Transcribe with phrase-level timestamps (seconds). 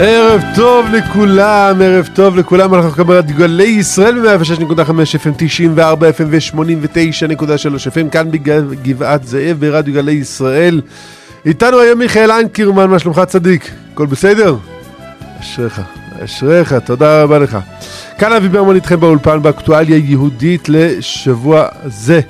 [0.00, 7.40] ערב טוב לכולם, ערב טוב לכולם, אנחנו ברדיו גלי ישראל ב-106.5 FM, 94 FM ו-89.3
[7.92, 10.80] FM, כאן בגבעת זאב ברדיו גלי ישראל.
[11.46, 13.70] איתנו היום מיכאל אנקירמן, מה שלומך צדיק?
[13.92, 14.56] הכל בסדר?
[15.40, 15.80] אשריך,
[16.24, 17.58] אשריך, תודה רבה לך.
[18.18, 22.20] כאן אבי ברמן איתכם באולפן באקטואליה יהודית לשבוע זה.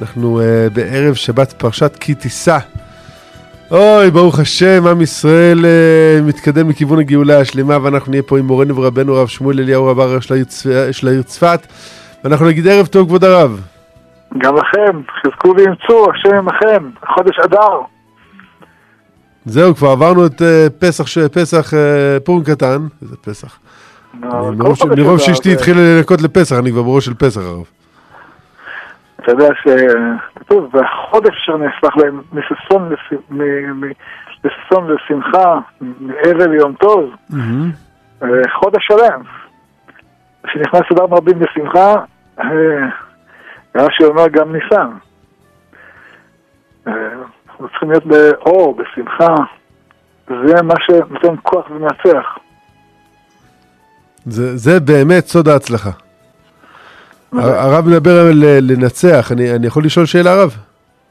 [0.00, 2.58] אנחנו uh, בערב שבת פרשת כי תישא.
[3.74, 8.76] אוי, ברוך השם, עם ישראל uh, מתקדם לכיוון הגאולה השלמה, ואנחנו נהיה פה עם מורנו
[8.76, 10.32] ורבנו הרב שמואל אליהו רב הראש
[10.92, 11.66] של העיר צפת,
[12.24, 13.60] ואנחנו נגיד ערב טוב, כבוד הרב.
[14.38, 17.80] גם לכם, חזקו ואמצו, השם עמכם, חודש אדר.
[19.44, 21.18] זהו, כבר עברנו את uh, פסח, ש...
[21.18, 21.76] פסח uh,
[22.24, 23.58] פורים קטן, איזה פסח.
[24.96, 27.64] מרוב שאשתי התחילה לנקות לפסח, אני כבר בראש של פסח, הרב.
[29.20, 29.48] אתה יודע
[30.44, 32.90] שכתוב, והחודש אשר נהפך להם מששון
[34.90, 37.10] לשמחה, מערב ליום טוב,
[38.54, 39.22] חודש שלם.
[40.46, 41.94] כשנכנס אדם רבים בשמחה,
[43.74, 44.90] רש"י אומר גם ניסן.
[46.86, 49.34] אנחנו צריכים להיות באור, בשמחה,
[50.26, 52.38] זה מה שנותן כוח ומנצח.
[54.26, 55.90] זה, זה באמת סוד ההצלחה.
[57.38, 60.50] הרב מדבר על לנצח, אני, אני יכול לשאול שאלה הרב?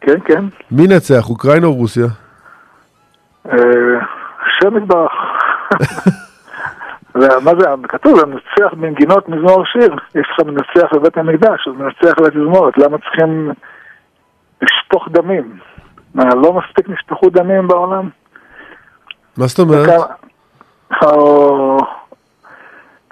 [0.02, 0.46] כן, כן.
[0.72, 2.06] מי נצח, אוקראינה או רוסיה?
[3.46, 5.12] השם יתברך.
[7.16, 9.96] מה זה, כתוב, מנצח בנגינות מזמור שיר.
[10.16, 12.78] יש לך מנצח בבית המקדש, אז מנצח בתזמורת.
[12.78, 13.52] למה צריכים
[14.62, 15.58] לשפוך דמים?
[16.16, 18.10] מה, לא מספיק נשפכו דמים בעולם?
[19.38, 19.90] מה זאת אומרת?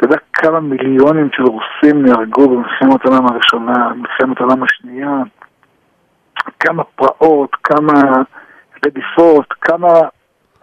[0.01, 5.17] אתה יודע כמה מיליונים של רוסים נהרגו במלחמת העולם הראשונה, במלחמת העולם השנייה?
[6.59, 7.93] כמה פרעות, כמה
[8.85, 9.87] רדיפות, כמה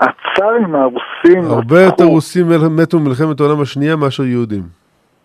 [0.00, 1.50] הצארים הרוסים...
[1.50, 4.62] הרבה יותר רוסים מתו במלחמת העולם השנייה מאשר יהודים.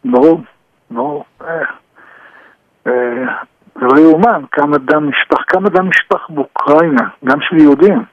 [0.05, 0.41] ברור,
[0.91, 1.23] ברור.
[2.85, 2.91] זה
[3.75, 8.03] לא יאומן כמה דם נשפך, כמה דם נשפך באוקראינה, גם של יהודים.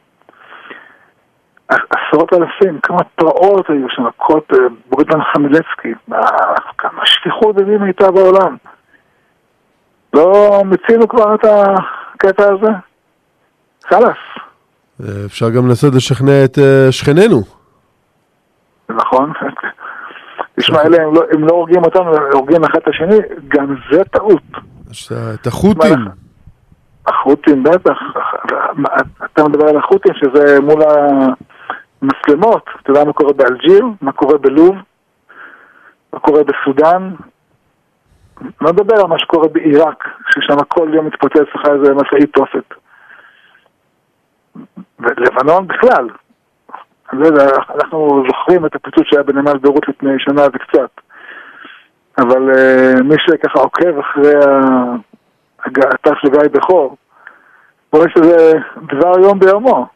[1.70, 4.41] עשרות אלפים, כמה פרעות היו שם, הכל
[4.88, 5.92] בורידן חמילצקי,
[6.78, 8.56] כמה שפיכות דמים הייתה בעולם.
[10.14, 12.70] לא מיצינו כבר את הקטע הזה?
[13.88, 14.19] חלאס.
[15.26, 16.59] אפשר גם לנסות לשכנע את
[16.91, 17.42] שכנינו.
[18.88, 19.32] נכון.
[20.60, 24.04] תשמע, אלה הם לא, הם לא הורגים אותנו, הם הורגים אחד את השני, גם זה
[24.04, 24.42] טעות.
[25.34, 25.98] את החות'ים.
[27.06, 27.98] החות'ים, בטח.
[29.25, 30.82] אתה מדבר על החות'ים, שזה מול
[32.02, 32.64] המצלמות.
[32.82, 34.76] אתה יודע מה קורה באלג'יר, מה קורה בלוב,
[36.12, 37.14] מה קורה בסודאן.
[38.60, 42.74] לא מדבר על מה שקורה בעיראק, ששם כל יום מתפוצץ לך איזה משאית תופת.
[45.00, 46.08] ולבנון בכלל.
[47.74, 50.90] אנחנו זוכרים את הפיצוץ שהיה בנמל ביירות לפני שנה וקצת.
[52.18, 54.34] אבל uh, מי שככה עוקב אחרי
[55.64, 56.96] הגעתה של גיא בכור,
[57.92, 59.86] רואה שזה דבר יום ביומו.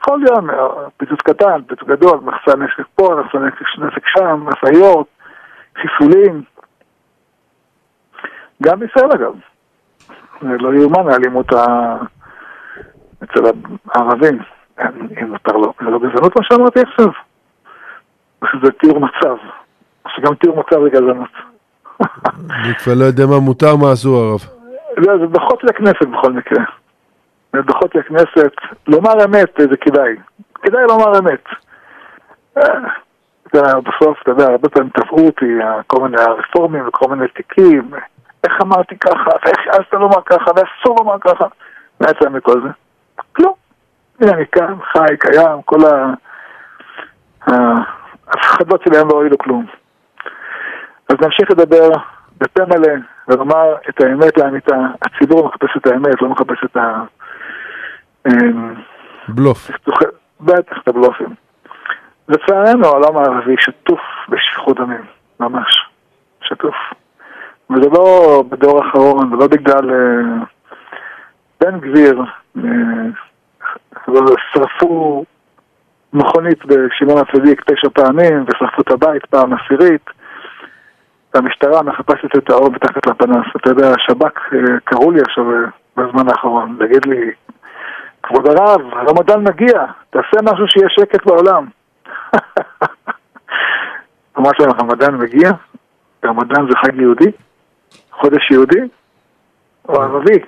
[0.00, 0.48] כל יום,
[0.96, 3.44] פיצוץ קטן, פיצוץ גדול, מחסן נשק פה, מחסן
[3.86, 5.06] נשק שם, משאיות,
[5.76, 6.42] חיסולים.
[8.62, 9.32] גם בישראל אגב.
[10.40, 11.96] זה לא יאומן האלימות ה...
[13.24, 13.40] אצל
[13.94, 14.38] הערבים.
[15.22, 17.06] אם מותר לו, זה לא גזענות מה שאמרתי עכשיו?
[18.62, 19.36] זה תיאור מצב.
[20.08, 21.30] שגם תיאור מצב זה גזענות.
[22.50, 24.40] אני כבר לא יודע מה מותר, מה אסור הרב.
[24.96, 26.64] לא, זה דוחות לכנסת בכל מקרה.
[27.52, 28.52] זה דוחות לכנסת.
[28.86, 30.16] לומר אמת זה כדאי.
[30.54, 31.44] כדאי לומר אמת.
[33.54, 37.90] בסוף, אתה יודע, הרבה פעמים תבעו אותי כל מיני הרפורמים וכל מיני תיקים.
[38.44, 41.46] איך אמרתי ככה, ואיך העזת לומר ככה, ואסור לומר ככה.
[42.00, 42.68] מה יצא מכל זה?
[43.32, 43.52] כלום.
[44.20, 45.78] הנה אני כאן, חי, קיים, כל
[47.46, 49.66] ההפחדות שלהם לא הועילו כלום.
[51.08, 51.90] אז נמשיך לדבר
[52.38, 52.94] בפה מלא
[53.28, 54.76] ולומר את האמת לאמיתה.
[55.02, 57.02] הציבור מחפש את האמת, לא מחפש את ה...
[59.28, 59.70] בלוף.
[60.40, 61.34] בטח, את הבלופים.
[62.28, 65.04] לצערנו העולם הערבי שטוף בשפיכות דמים,
[65.40, 65.88] ממש.
[66.42, 66.74] שטוף.
[67.70, 69.90] וזה לא בדור האחרון, ולא בגלל
[71.60, 72.22] בן גביר,
[74.52, 75.24] שרפו
[76.12, 80.10] מכונית בשמעון הצדיק תשע פעמים, ושרפו את הבית פעם עשירית.
[81.34, 83.46] והמשטרה מחפשת את האור מתחת לפנס.
[83.56, 84.38] אתה יודע, השב"כ
[84.84, 85.44] קראו לי עכשיו
[85.96, 87.30] בזמן האחרון, להגיד לי,
[88.22, 91.66] כבוד הרב, הרמדאן מגיע, תעשה משהו שיהיה שקט בעולם.
[94.38, 95.50] אמרתי להם, הרמדאן מגיע?
[96.24, 97.30] רמדאן זה חג יהודי?
[98.20, 98.78] חודש יהודי?
[99.88, 100.38] או ערבי?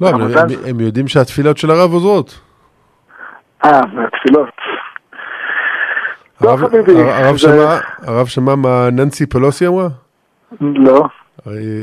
[0.00, 2.40] לא, אבל הם, הם יודעים שהתפילות של הרב עוזרות.
[3.64, 4.48] אה, מהתפילות.
[6.40, 7.02] לא הרב- חביבי.
[7.10, 7.78] הרב זה- שמע-
[8.10, 9.88] הרב שמע מה ננסי פלוסי אמרה?
[10.60, 11.04] לא,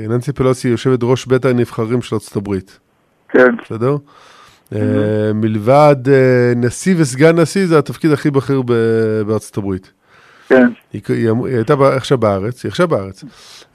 [0.10, 2.80] ננסי פלוסי יושבת ראש בית הנבחרים של ארצות הברית,
[3.34, 3.96] כן, בסדר?
[4.76, 8.62] אה, מלבד אה, נשיא וסגן נשיא זה התפקיד הכי בכיר
[9.28, 9.92] בארצות הברית.
[10.48, 10.68] כן.
[10.94, 13.24] היא, היא, אמ- היא הייתה עכשיו בארץ, היא עכשיו בארץ,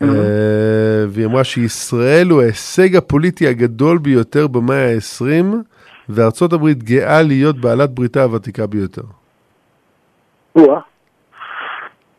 [0.02, 0.08] אה,
[1.08, 5.56] והיא אמרה שישראל הוא ההישג הפוליטי הגדול ביותר במאה ה-20,
[6.08, 9.02] וארצות הברית גאה להיות בעלת בריתה הוותיקה ביותר.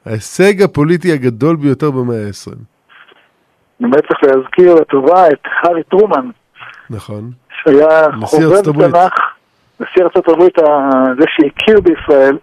[0.06, 2.56] ההישג הפוליטי הגדול ביותר במאה ה-20.
[3.80, 6.30] באמת צריך להזכיר לטובה את הארי טרומן,
[6.90, 7.32] נכון.
[7.64, 7.88] שהיה
[8.24, 8.62] חובב.
[8.92, 9.14] תנ"ך,
[9.80, 10.58] נשיא ארצות הברית,
[11.20, 12.38] זה שהכיר בישראל,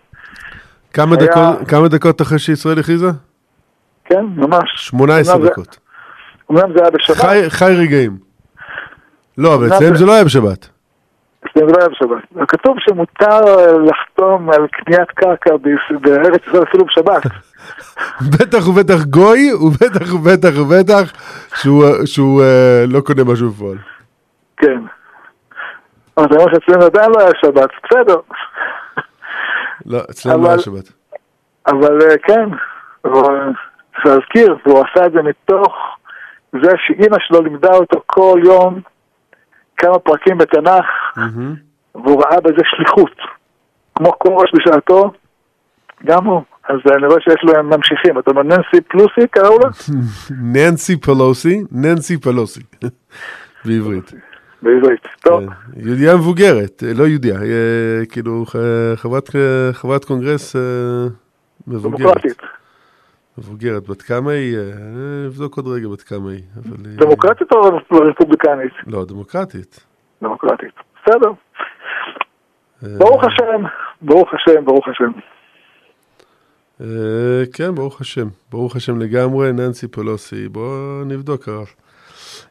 [0.93, 3.07] כמה, היה- דקות, כמה דקות אחרי שישראל הכריזה?
[4.05, 4.71] כן, ממש.
[4.77, 5.79] 18 אומנם זה- דקות.
[6.51, 8.17] אומנם זה היה בשבת, חי, חי רגעים.
[9.39, 10.69] לא, אבל אצלם זה- זה לא היה בשבת.
[11.47, 12.49] אצלנו זה לא היה בשבת.
[12.49, 13.41] כתוב שמותר
[13.85, 15.51] לחתום על קניית קרקע
[16.01, 17.23] בארץ ישראל אפילו בשבת.
[18.41, 21.13] בטח ובטח גוי, ובטח ובטח ובטח
[21.55, 23.77] שהוא, שהוא אה, לא קונה משהו בפועל.
[24.57, 24.81] כן.
[26.17, 28.21] אבל זה אומר שאצלנו עדיין לא היה שבת, בסדר.
[29.87, 30.93] לא, אצלם לא היה שבת.
[31.67, 32.49] אבל אה, כן,
[33.05, 33.53] אבל
[33.95, 35.73] צריך להזכיר, והוא עשה את זה מתוך
[36.53, 38.81] זה שאימא שלו לימדה אותו כל יום
[39.77, 40.85] כמה פרקים בתנ"ך.
[41.95, 43.17] והוא ראה בזה שליחות.
[43.95, 45.13] כמו כורש בשעתו,
[46.05, 46.43] גם הוא.
[46.69, 48.19] אז אני רואה שיש להם ממשיכים.
[48.19, 49.69] אתה אומר ננסי פלוסי קראו לה?
[50.55, 52.61] ננסי פלוסי, ננסי פלוסי,
[53.65, 54.13] בעברית.
[54.67, 55.07] בעברית.
[55.23, 55.81] טוב, כן.
[55.87, 58.45] יהודייה מבוגרת, אה, לא יהודייה, אה, כאילו
[58.97, 60.57] חברת, אה, חברת קונגרס
[61.67, 62.01] מבוגרת.
[62.01, 62.39] דמוקרטית.
[63.39, 64.57] מבוגרת, בת כמה היא?
[64.59, 66.43] אני אבדוק עוד רגע בת כמה היא.
[66.57, 67.61] אבל היא- דמוקרטית או
[68.11, 68.73] רפובליקנית?
[68.87, 69.85] לא, דמוקרטית.
[70.23, 70.73] דמוקרטית.
[71.07, 71.31] בסדר.
[72.99, 73.63] ברוך השם,
[74.03, 75.13] ברוך השם, ברוך השם.
[77.53, 78.29] כן, ברוך השם.
[78.51, 80.49] ברוך השם לגמרי, ננסי פלוסי.
[80.49, 81.67] בואו נבדוק הרב.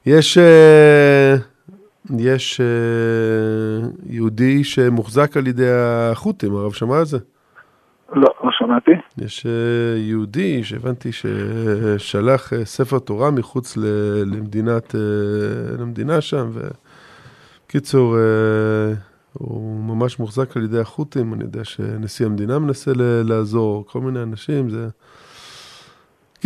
[0.05, 0.37] יש,
[2.19, 7.17] יש אה, יהודי שמוחזק על ידי החות'ים, הרב שמע על זה?
[8.13, 8.91] לא, לא שמעתי.
[9.17, 13.77] יש אה, יהודי שהבנתי ששלח אה, ספר תורה מחוץ
[14.25, 14.95] למדינת,
[15.79, 16.51] למדינה שם,
[17.65, 18.17] וקיצור,
[19.33, 22.91] הוא ממש מוחזק על ידי החות'ים, אני יודע שנשיא המדינה מנסה
[23.23, 24.89] לעזור, כל מיני אנשים, זה...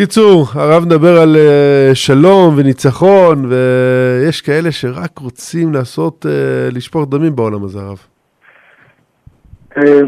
[0.02, 7.36] קיצור, הרב מדבר על אה, שלום וניצחון, ויש כאלה שרק רוצים לעשות, אה, לשפוך דמים
[7.36, 7.98] בעולם הזה, הרב.
[9.78, 10.02] אה,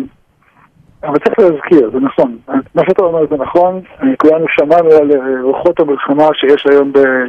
[1.03, 2.37] אבל צריך להזכיר, זה נכון.
[2.75, 3.81] מה שאתה אומר זה נכון.
[4.17, 5.11] כולנו שמענו על
[5.41, 7.27] רוחות המלחמה שיש היום ב-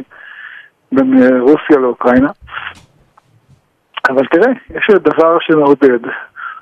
[0.91, 2.29] בין רוסיה לאוקראינה.
[4.09, 5.99] אבל תראה, יש דבר שמעודד.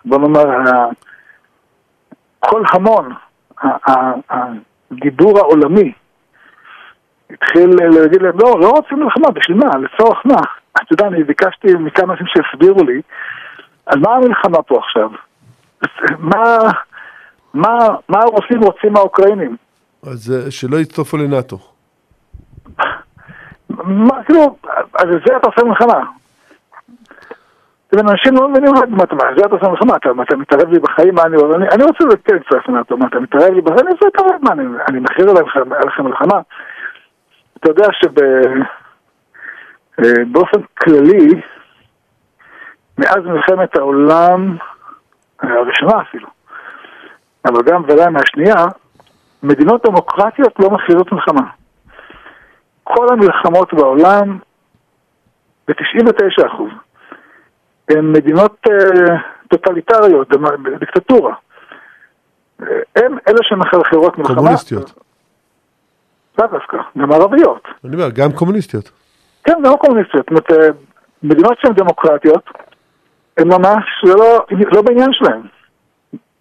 [0.06, 0.46] בוא נאמר,
[2.40, 3.14] כל המון,
[4.92, 5.92] ה- ה- הדיבור העולמי,
[7.32, 7.70] התחיל
[8.02, 9.70] להגיד להם, לא, לא רוצים מלחמה, בשביל מה?
[9.78, 10.42] לצורך מה?
[10.72, 13.02] אתה יודע, אני ביקשתי מכמה אנשים שיסבירו לי,
[13.86, 15.10] על מה המלחמה פה עכשיו?
[16.20, 16.58] מה,
[17.54, 17.78] מה,
[18.10, 19.58] מה הרוסים רוצים מהאוקראינים?
[20.04, 21.58] אז שלא יצטרפו לנאטו.
[23.70, 24.56] מה, כאילו,
[24.94, 26.04] על זה אתה עושה מלחמה.
[28.00, 31.24] אנשים לא מבינים מה אתה אומר, עושה מלחמה, אתה, מה, אתה מתערב לי בחיים, מה
[31.24, 34.52] אני, אני, אני רוצה להצטרף לנאטו, מה אתה מתערב לי בחיים, אני רוצה להתערב, מה,
[34.88, 35.28] אני, מכריז
[35.72, 36.42] עליכם מלחמה.
[37.58, 37.88] אתה יודע
[39.98, 41.42] שבאופן כללי,
[42.98, 44.58] מאז מלחמת העולם
[45.40, 46.28] הראשונה אפילו,
[47.46, 48.66] אבל גם ודאי מהשנייה,
[49.44, 51.50] מדינות דמוקרטיות לא מכריזות מלחמה.
[52.84, 54.38] כל המלחמות בעולם,
[55.68, 56.72] ב-99 אחוז,
[57.90, 59.16] הן מדינות אה,
[59.50, 60.28] טוטליטריות,
[60.80, 61.34] דיקטטורה.
[62.62, 64.36] אה, הן אלה שמחרחרות מלחמה.
[64.36, 64.94] קומוניסטיות.
[66.40, 67.64] לאו דווקא, גם ערביות.
[67.86, 68.92] אני אומר, גם קומוניסטיות.
[69.44, 70.26] כן, גם קומוניסטיות.
[70.30, 70.70] זאת אומרת, אה,
[71.24, 72.44] מדינות שהן דמוקרטיות,
[73.38, 75.42] הן ממש לא, לא בעניין שלהן.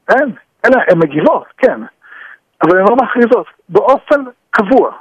[0.08, 0.32] אין,
[0.64, 1.80] אלא הן מגיבות, כן,
[2.62, 4.20] אבל הן לא מכריזות, באופן
[4.50, 4.92] קבוע.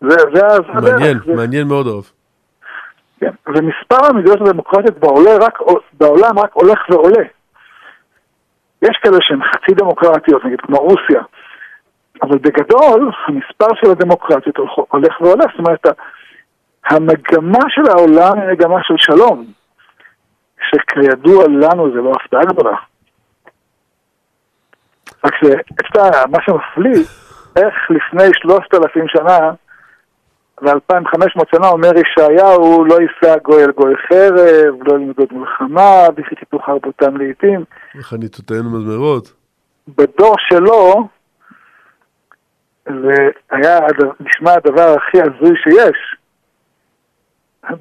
[0.00, 0.90] זה, זה, זה.
[0.92, 2.10] מעניין, זה- מעניין מאוד הרב.
[3.20, 5.58] כן, ומספר המדינות הדמוקרטיות בעולה רק,
[5.92, 7.24] בעולם רק הולך ועולה.
[8.82, 11.22] יש כאלה שהן חצי דמוקרטיות, נגיד כמו רוסיה,
[12.22, 14.56] אבל בגדול המספר של הדמוקרטיות
[14.90, 15.86] הולך- ועולה, זאת אומרת
[16.84, 19.44] המגמה של העולם היא מגמה של שלום,
[20.70, 22.76] שכידוע לנו זה לא הפתעה גדולה.
[25.24, 27.04] רק שאתה, מה שמפליא,
[27.56, 29.38] איך לפני שלושת אלפים שנה
[30.62, 36.58] ו-2500 שנה אומר ישעיהו, לא יישא גוי אל גוי חרב, לא ילמדוד מלחמה, וכי תיתו
[36.58, 37.64] חרבותם לעיתים.
[37.98, 39.32] וחניתותינו מזמרות.
[39.88, 41.08] בדור שלו,
[42.86, 43.78] זה היה
[44.20, 46.16] נשמע הדבר הכי הזוי שיש.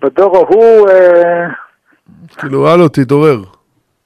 [0.01, 0.89] בדור ההוא...
[0.89, 1.47] אה,
[2.37, 3.37] כאילו, הלו, תתעורר.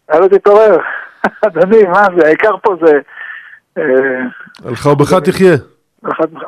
[0.10, 0.78] הלו, תתעורר.
[1.48, 2.28] אדוני, מה זה?
[2.28, 3.00] העיקר פה זה...
[3.78, 3.84] אה,
[4.66, 5.56] על חרבך תחיה.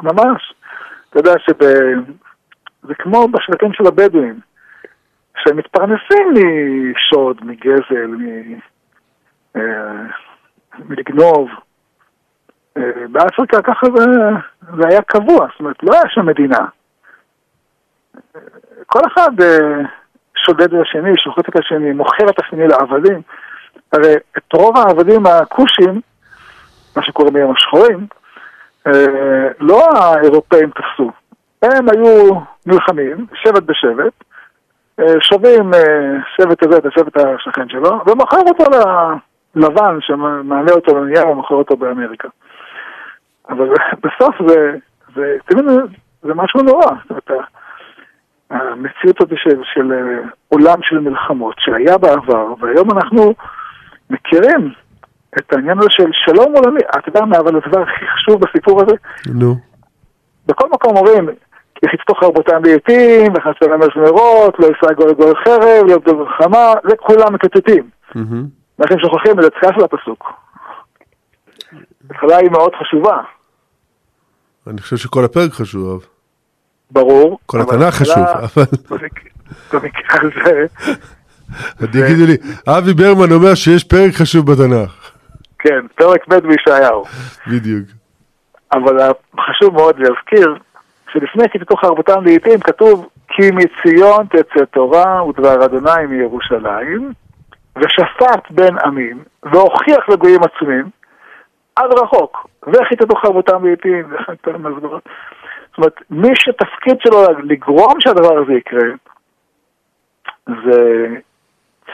[0.04, 0.54] ממש.
[1.14, 4.40] אתה יודע שזה כמו בשבטים של הבדואים,
[5.38, 6.34] שהם מתפרנסים
[6.92, 8.54] משוד, מגזל, מ...
[9.56, 10.06] אה,
[10.80, 11.50] מלגנוב.
[13.12, 14.06] באפריקה ככה זה,
[14.78, 16.66] זה היה קבוע, זאת אומרת, לא היה שם מדינה.
[18.86, 19.82] כל אחד אה,
[20.36, 23.22] שודד את השני, שוחט את השני, מוכר את השני לעבדים.
[23.94, 26.02] הרי את רוב העבדים הכושים,
[26.96, 28.23] מה שקורה ביום השחורים, אה,
[29.60, 31.12] לא האירופאים תפסו.
[31.62, 34.14] הם היו נלחמים, שבט בשבט,
[35.00, 35.72] אה, שווים
[36.38, 38.64] שבט הזה את השבט השכן שלו, ומוכר אותו
[39.56, 42.28] ללבן שמעלה אותו לנייר ומוכר אותו באמריקה.
[43.50, 43.70] אבל
[44.04, 44.78] בסוף זה,
[45.16, 45.62] זה, זה,
[46.22, 46.86] זה משהו נורא.
[46.86, 47.48] זאת אומרת,
[48.50, 53.34] המציאות הזאת של, של אה, עולם של מלחמות שהיה בעבר, והיום אנחנו
[54.10, 54.72] מכירים
[55.38, 56.80] את העניין הזה של שלום עולמי.
[56.80, 58.96] אתה יודע מה, אבל הדבר הכי חשוב בסיפור הזה?
[59.34, 59.56] נו.
[60.48, 61.30] בכל מקום אומרים,
[61.84, 66.96] יחצתו חרבותם בעיתים, וחצו להם מזמרות, לא יישא גול לגול חרב, לא יבדו מלחמה, זה
[66.98, 67.90] כולם מקטטים.
[68.80, 70.28] ואתם שוכחים את הצעה של הפסוק.
[72.10, 73.18] התחלה היא מאוד חשובה.
[74.68, 76.06] אני חושב שכל הפרק חשוב.
[76.92, 77.40] ברור.
[77.46, 78.64] כל התנ"ך חשוב, אבל...
[79.74, 80.66] במקרה הזה...
[81.92, 82.38] תגידו לי,
[82.68, 85.13] אבי ברמן אומר שיש פרק חשוב בתנ"ך.
[85.64, 87.04] כן, פרק ב' בישעיהו.
[87.48, 87.88] בדיוק.
[88.74, 88.98] אבל
[89.40, 90.56] חשוב מאוד להזכיר
[91.12, 97.12] שלפני כי תתוך ארבעתם לעיתים כתוב כי מציון תצא תורה ודבר אדוני מירושלים
[97.76, 100.90] ושפט בין עמים והוכיח לגויים עצומים
[101.76, 105.04] עד רחוק וכיתתו חרבותם לעיתים וכן המזמרות
[105.74, 108.90] זאת אומרת, מי שתפקיד שלו לגרום שהדבר הזה יקרה,
[110.48, 111.08] זה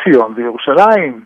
[0.03, 1.23] ציון וירושלים.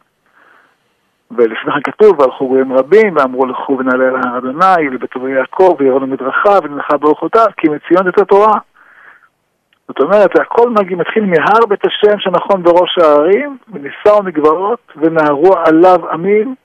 [1.37, 4.87] ולפני כן כתוב, והלכו גויים רבים, ואמרו לכו ונעלה אל הר אדוני,
[5.17, 8.57] אבי יעקב, ויראו מדרכה, ונלכה ברוחותיו, כי מציון יצא תורה.
[9.87, 16.09] זאת אומרת, הכל מגיע, מתחיל מהר בית השם שנכון בראש הערים, ונישאו מגבעות, ונהרו עליו
[16.11, 16.55] עמים,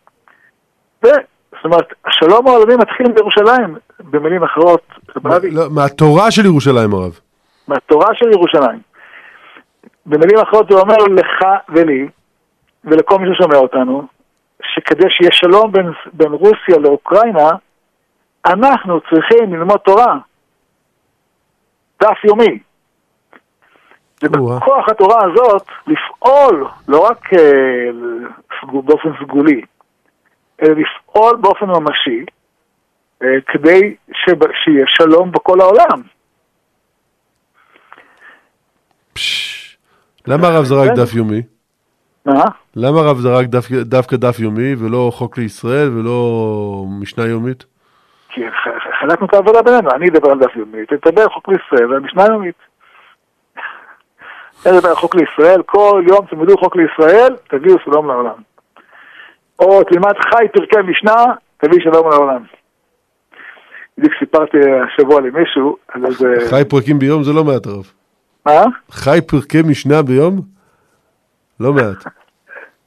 [1.04, 1.08] ו...
[1.52, 4.82] זאת אומרת, השלום העולמי מתחיל בירושלים, במילים אחרות.
[5.24, 7.18] לא, מהתורה של ירושלים, הרב.
[7.68, 8.80] מהתורה של ירושלים.
[10.06, 12.08] במילים אחרות הוא אומר לך ולי,
[12.84, 14.06] ולכל מי ששומע אותנו,
[14.62, 17.50] שכדי שיהיה שלום בין, בין רוסיה לאוקראינה,
[18.46, 20.18] אנחנו צריכים ללמוד תורה.
[22.02, 22.58] דף יומי.
[24.22, 29.62] ובכוח התורה הזאת לפעול, לא רק uh, באופן סגולי,
[30.62, 32.24] אלא לפעול באופן ממשי
[33.22, 33.96] אה, כדי
[34.64, 36.02] שיהיה שלום בכל העולם.
[40.26, 41.42] למה הרב זרק דף יומי?
[42.26, 42.44] מה?
[42.76, 43.46] למה הרב זרק
[43.82, 47.64] דווקא דף יומי ולא חוק לישראל ולא משנה יומית?
[48.28, 48.40] כי
[49.00, 52.24] חלקנו את העבודה בינינו, אני אדבר על דף יומי, תדבר על חוק לישראל ועל משנה
[52.26, 52.54] יומית.
[54.66, 58.42] אני אדבר על חוק לישראל, כל יום תלמדו חוק לישראל, תביאו שלום לעולם.
[59.58, 61.24] או תלמד חי פרקי משנה,
[61.56, 62.42] תביא שלום לעולם.
[63.98, 66.34] בדיוק סיפרתי השבוע למישהו על איזה...
[66.50, 67.92] חי פרקים ביום זה לא מעט רב.
[68.46, 68.64] מה?
[68.90, 70.57] חי פרקי משנה ביום?
[71.60, 72.04] לא מעט.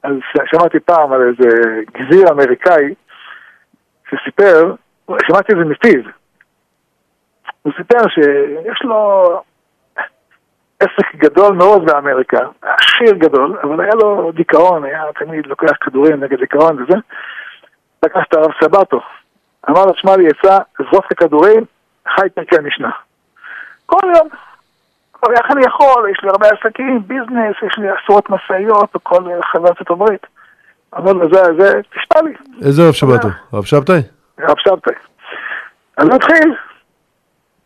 [0.03, 0.11] אז
[0.45, 1.61] שמעתי פעם על איזה
[1.91, 2.93] גזיר אמריקאי
[4.09, 4.75] שסיפר,
[5.27, 6.01] שמעתי את זה מפיו.
[7.61, 9.41] הוא סיפר שיש לו
[10.79, 16.39] עסק גדול מאוד באמריקה, עשיר גדול, אבל היה לו דיכאון, היה תמיד לוקח כדורים נגד
[16.39, 16.97] דיכאון וזה.
[18.05, 18.99] לקח את הרב סבתו,
[19.69, 21.63] אמר לו, שמע לי עצה, זרוק את הכדורים,
[22.07, 22.89] חי פרקי משנה.
[23.85, 24.29] כל יום.
[25.23, 26.09] אבל איך אני יכול?
[26.11, 30.27] יש לי הרבה עסקים, ביזנס, יש לי עשרות משאיות בכל חברת ארצות הברית.
[30.93, 32.33] לו, זה, זה, תשמע לי.
[32.65, 33.27] איזה רב שבתו?
[33.53, 34.01] רב שבתאי?
[34.39, 34.93] רב שבתאי.
[35.97, 36.55] אז הוא התחיל,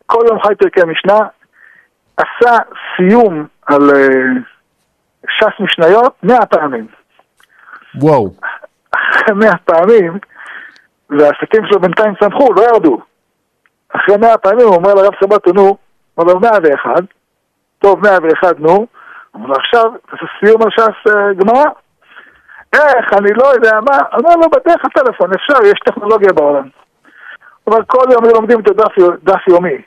[0.06, 1.18] כל יום חי פרקי משנה,
[2.16, 2.56] עשה
[2.96, 4.40] סיום על uh,
[5.28, 6.86] ש"ס משניות מאה פעמים.
[7.94, 8.30] וואו.
[8.94, 10.18] אחרי מאה פעמים,
[11.10, 13.00] והעסקים שלו בינתיים צמחו, לא ירדו.
[13.88, 15.76] אחרי מאה פעמים הוא אומר לרב סבתו, נו,
[16.18, 17.02] לו מאה ואחד,
[17.78, 18.86] טוב מאה ואחד, נו, הוא
[19.34, 21.64] אומר לו עכשיו, תעשה סיום על ש"ס uh, גמרא.
[22.72, 26.68] איך, אני לא יודע מה, אומר לו, בדרך הטלפון, אפשר, יש טכנולוגיה בעולם.
[27.66, 28.92] אבל כל יום לומדים את הדף
[29.22, 29.82] דף יומי.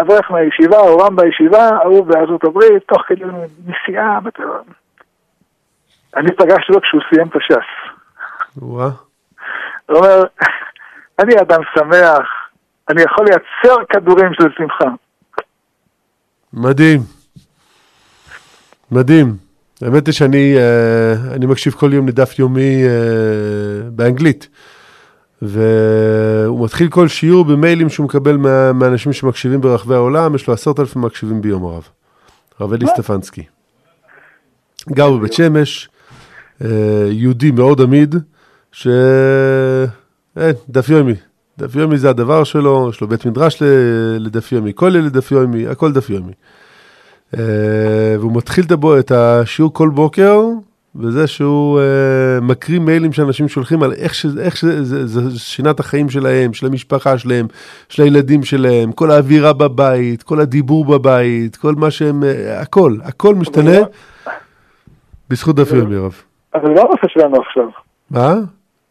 [0.00, 3.24] אברך מהישיבה, הורם בישיבה, ההוא בארצות הברית, תוך כדי
[3.66, 4.18] נסיעה,
[6.16, 7.90] אני פגשתי לו כשהוא סיים את הש"ס.
[9.86, 10.24] הוא אומר,
[11.20, 12.28] אני אדם שמח,
[12.90, 14.88] אני יכול לייצר כדורים של שמחה.
[16.52, 17.02] מדהים.
[18.90, 19.36] מדהים.
[19.82, 24.48] האמת היא שאני אה, אני מקשיב כל יום לדף יומי אה, באנגלית.
[25.42, 30.80] והוא מתחיל כל שיעור במיילים שהוא מקבל מה, מאנשים שמקשיבים ברחבי העולם, יש לו עשרת
[30.80, 31.88] אלפים מקשיבים ביום הרב.
[32.58, 33.44] הרב אלי סטפנסקי.
[34.90, 35.88] גר בבית שמש,
[36.64, 36.68] אה,
[37.10, 38.14] יהודי מאוד עמיד,
[38.72, 38.86] ש...
[40.36, 41.14] אין, דף יומי.
[41.58, 43.62] דף יומי זה הדבר שלו, יש לו בית מדרש
[44.18, 46.32] לדף יומי, כולל לדף יומי, הכל דף יומי.
[48.20, 48.64] והוא מתחיל
[48.98, 50.40] את השיעור כל בוקר
[50.96, 55.70] וזה שהוא uh, מקריא מיילים שאנשים שולחים על איך, ש, איך שזה זה, זה שינה
[55.70, 57.46] את החיים שלהם, של המשפחה שלהם,
[57.88, 63.34] של הילדים שלהם, כל האווירה בבית, כל הדיבור בבית, כל מה שהם, uh, הכל, הכל
[63.34, 63.86] משתנה לא-
[65.30, 66.22] בזכות דף יומי רב.
[66.54, 67.68] אבל זה לא הנושא שלנו עכשיו.
[68.10, 68.34] מה?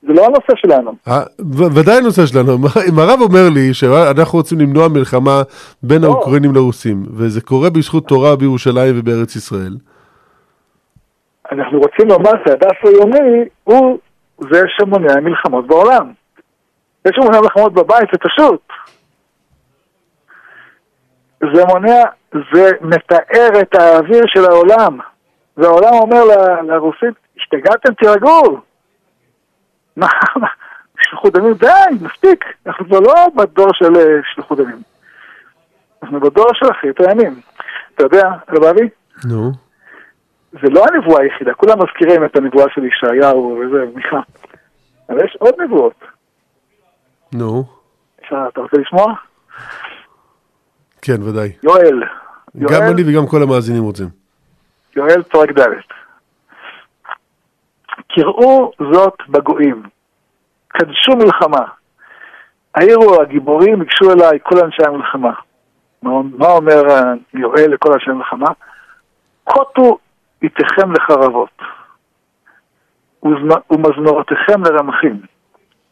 [0.08, 0.92] זה לא הנושא שלנו.
[1.08, 1.22] אה,
[1.76, 2.52] ודאי הנושא שלנו.
[2.90, 5.42] אם הרב אומר לי שאנחנו רוצים למנוע מלחמה
[5.84, 6.08] בין לא.
[6.08, 9.74] האוקראינים לרוסים, וזה קורה בזכות תורה בירושלים ובארץ ישראל,
[11.52, 13.98] אנחנו רוצים לומר שהדף היומי הוא
[14.40, 16.12] זה שמונע מלחמות בעולם.
[17.04, 18.62] זה שמונע מלחמות בבית זה פשוט.
[21.40, 22.04] זה מונע,
[22.54, 24.98] זה מתאר את האוויר של העולם.
[25.58, 26.24] והעולם אומר
[26.68, 28.58] לרוסים, השתגעתם, תירגעו.
[29.98, 30.08] מה,
[31.02, 31.68] שלחו דמים, די,
[32.02, 32.46] מספיק.
[32.68, 34.82] אנחנו כבר לא בדור של אה, שלחו דמים.
[36.04, 37.40] אנחנו בדור של אחרית הימים.
[37.96, 38.90] אתה יודע, רב אבי?
[39.26, 39.52] נו.
[40.52, 44.20] זה לא הנבואה היחידה, כולם מזכירים את הנבואה של ישעיהו וזה, מיכה.
[45.10, 46.04] אבל יש עוד נבואות.
[47.34, 47.64] נו.
[48.28, 49.14] אתה רוצה לשמוע?
[51.02, 51.52] כן, ודאי.
[51.64, 52.04] יואל.
[52.56, 54.08] גם אני וגם כל המאזינים רוצים.
[54.96, 55.68] יואל פרק ד'
[58.08, 59.84] קראו זאת בגויים,
[60.68, 61.66] קדשו מלחמה.
[62.76, 65.34] העירו הגיבורים, ייגשו אליי כל אנשי המלחמה.
[66.04, 66.82] מה אומר
[67.34, 68.48] יואל לכל אנשי המלחמה?
[69.44, 69.98] קוטו
[70.44, 71.62] איתכם לחרבות,
[73.72, 75.22] ומזמורותיכם לרמחים.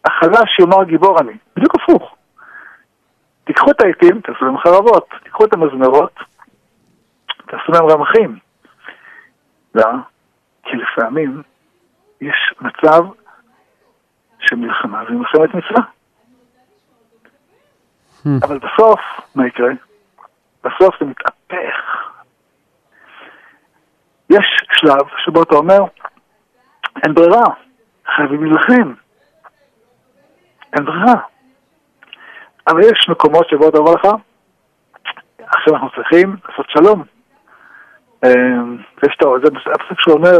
[0.06, 2.15] החלש יאמר גיבור אני, בדיוק הפוך.
[3.44, 6.13] תיקחו את העיתים, תעשו להם חרבות, תיקחו את המזמרות,
[7.46, 8.38] תעשו להם רמחים.
[9.76, 9.91] לא,
[10.63, 11.41] כי לפעמים
[12.21, 13.04] יש מצב
[14.39, 15.82] שמלחמה זה מלחמת מצווה.
[18.25, 18.45] Hmm.
[18.47, 18.99] אבל בסוף,
[19.36, 19.69] מה יקרה?
[20.63, 21.75] בסוף זה מתהפך.
[24.30, 25.80] יש שלב שבו אתה אומר,
[27.04, 27.45] אין ברירה,
[28.15, 28.93] חייבים להילחם.
[30.73, 31.13] אין ברירה.
[32.67, 34.06] אבל יש מקומות שבו אתה אומר לך,
[35.38, 37.04] עכשיו אנחנו צריכים לעשות שלום.
[38.25, 40.39] אמ, ויש את זה הפסוק שאומר,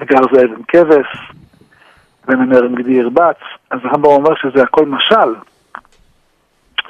[0.00, 1.32] נגר זה אבן כבש,
[2.28, 3.36] ונמר עם גדי ירבץ,
[3.70, 5.34] אז הרמב"ם אומר שזה הכל משל,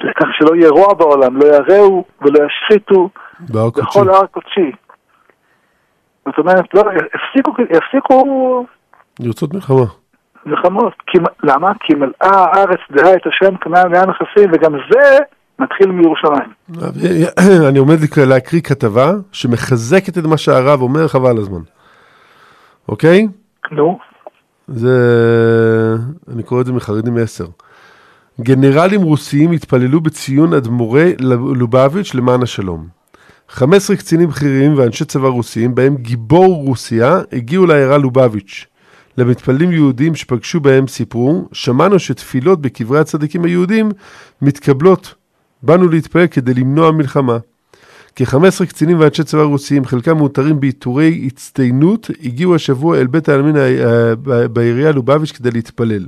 [0.01, 3.09] לכך שלא יהיה רוע בעולם, לא יראו ולא ישחיתו
[3.49, 4.71] בכל הר קודשי.
[6.25, 6.81] זאת אומרת, לא,
[7.15, 8.65] יפסיקו, יפסיקו...
[9.19, 9.85] לרצות מלחמה.
[10.45, 10.93] מלחמות.
[11.07, 11.71] כי, למה?
[11.79, 15.17] כי מלאה הארץ דהה את השם כנען לאן נכסים, וגם זה
[15.59, 16.49] מתחיל מירושלים.
[17.69, 21.61] אני עומד להקריא כתבה שמחזקת את מה שהרב אומר, חבל הזמן.
[22.89, 23.27] אוקיי?
[23.71, 23.99] נו.
[24.67, 24.95] זה...
[26.33, 27.45] אני קורא את זה מחרדים 10.
[28.41, 31.15] גנרלים רוסיים התפללו בציון אדמו"רי
[31.55, 32.87] לובביץ' למען השלום.
[33.49, 38.65] 15 קצינים בכירים ואנשי צבא רוסיים, בהם גיבור רוסיה, הגיעו לעיירה לובביץ'.
[39.17, 43.89] למתפללים יהודים שפגשו בהם סיפרו, שמענו שתפילות בקברי הצדיקים היהודים
[44.41, 45.15] מתקבלות.
[45.63, 47.37] באנו להתפלל כדי למנוע מלחמה.
[48.15, 53.55] כ-15 קצינים ואנשי צבא רוסיים, חלקם מאותרים בעיטורי הצטיינות, הגיעו השבוע אל בית העלמין
[54.53, 56.05] בעירייה לובביץ' כדי להתפלל.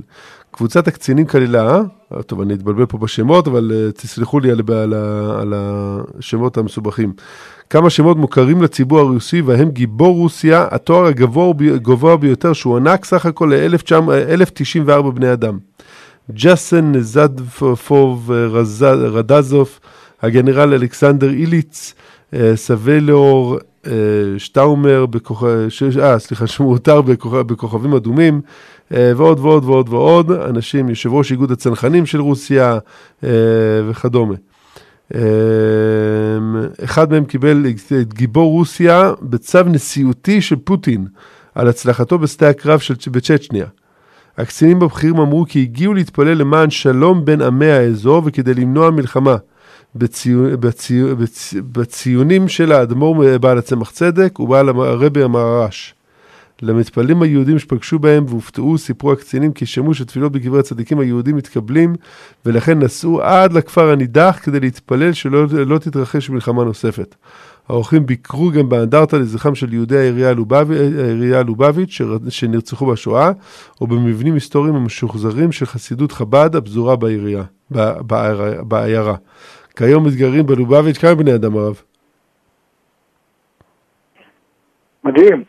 [0.50, 1.80] קבוצת הקצינים כללה,
[2.14, 4.94] אה, טוב, אני אתבלבל פה בשמות, אבל uh, תסלחו לי על, על,
[5.40, 7.12] על השמות המסובכים.
[7.70, 15.10] כמה שמות מוכרים לציבור הרוסי, והם גיבור רוסיה, התואר הגבוה ביותר שהוענק סך הכל ל-1094
[15.14, 15.58] בני אדם.
[16.30, 18.32] ג'סן נזדפוב
[19.12, 19.78] רדזוב,
[20.22, 21.94] הגנרל אלכסנדר איליץ,
[22.34, 23.58] אה, סבלור
[24.38, 25.06] שטאומר,
[25.42, 28.40] אה, סליחה, שמותר בכוכבים אדומים,
[28.94, 32.78] אה, ועוד ועוד ועוד ועוד, אנשים, יושב ראש איגוד הצנחנים של רוסיה
[33.24, 33.28] אה,
[33.90, 34.34] וכדומה.
[35.14, 35.20] אה,
[36.84, 37.66] אחד מהם קיבל
[38.00, 41.06] את גיבור רוסיה בצו נשיאותי של פוטין
[41.54, 43.66] על הצלחתו בשדה הקרב של, בצ'צ'ניה.
[44.38, 49.36] הקצינים הבכירים אמרו כי הגיעו להתפלל למען שלום בין עמי האזור וכדי למנוע מלחמה.
[49.98, 55.94] בציו, בציו, בציו, בציונים של האדמו"ר בעל הצמח צדק ובעל הרבי המרש.
[56.62, 61.94] למתפללים היהודים שפגשו בהם והופתעו, סיפרו הקצינים כי שמעו שתפילות בקברי הצדיקים היהודים מתקבלים,
[62.46, 67.14] ולכן נסעו עד לכפר הנידח כדי להתפלל שלא לא תתרחש מלחמה נוספת.
[67.68, 73.32] האורחים ביקרו גם באנדרטה לזכרם של יהודי העירייה הלובביץ' שנרצחו בשואה,
[73.80, 77.42] או במבנים היסטוריים המשוחזרים של חסידות חב"ד הפזורה בעירייה,
[78.62, 79.14] בעיירה.
[79.78, 81.82] כיום מתגררים בלובביץ' כמה בני אדם הרב?
[85.04, 85.44] מדהים.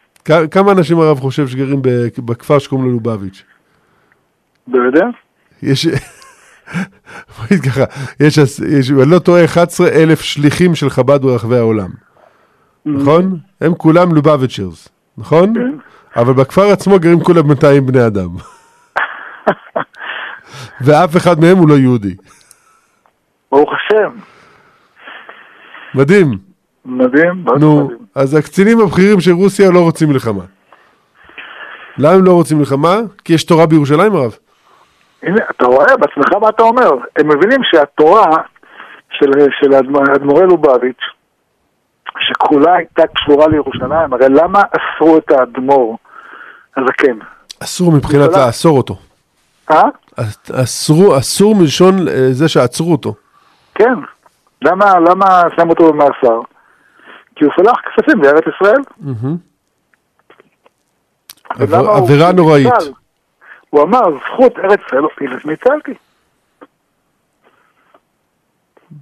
[0.52, 1.82] כמה אנשים הרב חושב שגרים
[2.18, 3.44] בכפר שקוראים לו לובביץ'?
[4.68, 5.06] לא יודע.
[5.64, 5.88] יש...
[7.66, 7.84] ככה,
[8.20, 11.90] יש, יש, אני לא טועה, 11 אלף שליחים של חב"ד ברחבי העולם.
[12.86, 13.40] נכון?
[13.62, 15.54] הם כולם לובביצ'רס, נכון?
[15.54, 15.78] כן.
[16.22, 18.30] אבל בכפר עצמו גרים כולם 200 בני אדם.
[20.86, 22.16] ואף אחד מהם הוא לא יהודי.
[23.52, 24.12] ברוך השם.
[25.96, 26.38] מדהים.
[26.86, 27.98] מדהים, נו, מדהים.
[28.16, 30.44] אז הקצינים הבכירים של רוסיה לא רוצים מלחמה.
[31.98, 32.96] למה הם לא רוצים מלחמה?
[33.24, 34.36] כי יש תורה בירושלים, הרב.
[35.24, 36.90] הנה, אתה רואה בעצמך מה אתה אומר.
[37.16, 38.38] הם מבינים שהתורה
[39.12, 39.32] של,
[39.62, 41.04] של אדמו"רי לובביץ',
[42.20, 45.98] שכולה הייתה קשורה לירושלים, הרי למה אסרו את האדמו"ר
[46.78, 47.18] הזקן?
[47.64, 48.96] אסור מבחינת לאסור אותו.
[49.72, 49.82] אה?
[50.64, 53.14] אסרו, אסור מלשון אה, זה שעצרו אותו.
[53.80, 53.96] כן.
[54.62, 56.42] למה, למה שם אותו במאסר?
[57.36, 58.82] כי הוא שלח כספים לארץ ישראל.
[61.98, 62.74] עבירה נוראית.
[63.70, 65.04] הוא אמר, זכות ארץ ישראל,
[65.46, 65.94] ניצלתי.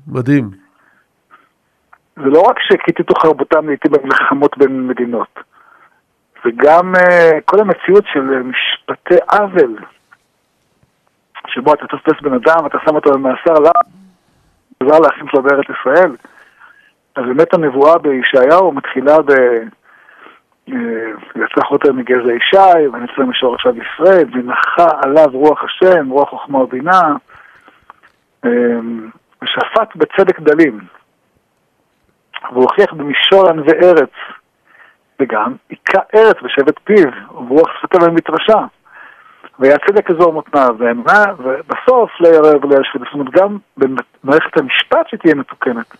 [0.07, 0.49] מדהים.
[2.15, 5.39] זה לא רק שכיתתו חרבותם לעיתים במלחמות בין מדינות,
[6.45, 7.01] וגם uh,
[7.45, 9.77] כל המציאות של משפטי עוול,
[11.47, 13.71] שבו אתה תופס בן אדם, אתה שם אותו במאסר עליו,
[14.79, 16.11] עזר לאחים שלו בארץ ישראל.
[17.15, 19.31] אז באמת הנבואה בישעיהו מתחילה ב...
[21.35, 27.01] יצא חוטר מגזע ישי, ונצא משור עכשיו ישראל, ונחה עליו רוח השם, רוח חוכמה ובינה,
[29.41, 30.79] ושפט בצדק דלים.
[32.53, 34.11] והוכיח במישור ענבי ארץ,
[35.19, 38.59] וגם היכה ארץ בשבט פיו, וברוח שפתיו במתרשע.
[39.59, 40.75] והיה צדק אזור מותניו,
[41.39, 43.01] ובסוף לא ירא ולא ישחית.
[43.01, 45.97] זאת אומרת, גם במערכת המשפט שתהיה מתוקנת.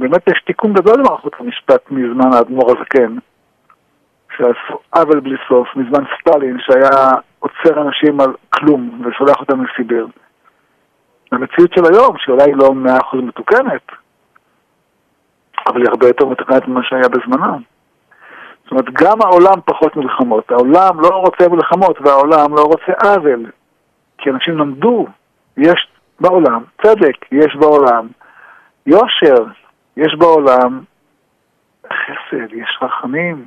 [0.00, 3.16] באמת יש תיקון גדול למערכות המשפט מזמן האדמו"ר הזקן,
[4.36, 10.06] שעשו עוול בלי סוף, מזמן סטלין, שהיה עוצר אנשים על כלום ושולח אותם לסיביר.
[11.32, 13.82] המציאות של היום, שאולי לא מאה אחוז מתוקנת,
[15.66, 17.62] אבל היא הרבה יותר מתוקנת ממה שהיה בזמנם.
[18.68, 20.50] זאת אומרת, גם העולם פחות מלחמות.
[20.50, 23.50] העולם לא רוצה מלחמות והעולם לא רוצה עוול.
[24.18, 25.06] כי אנשים למדו,
[25.56, 25.88] יש
[26.20, 28.08] בעולם צדק, יש בעולם
[28.86, 29.44] יושר,
[29.96, 30.80] יש בעולם
[31.86, 33.46] חסד, יש רחמים,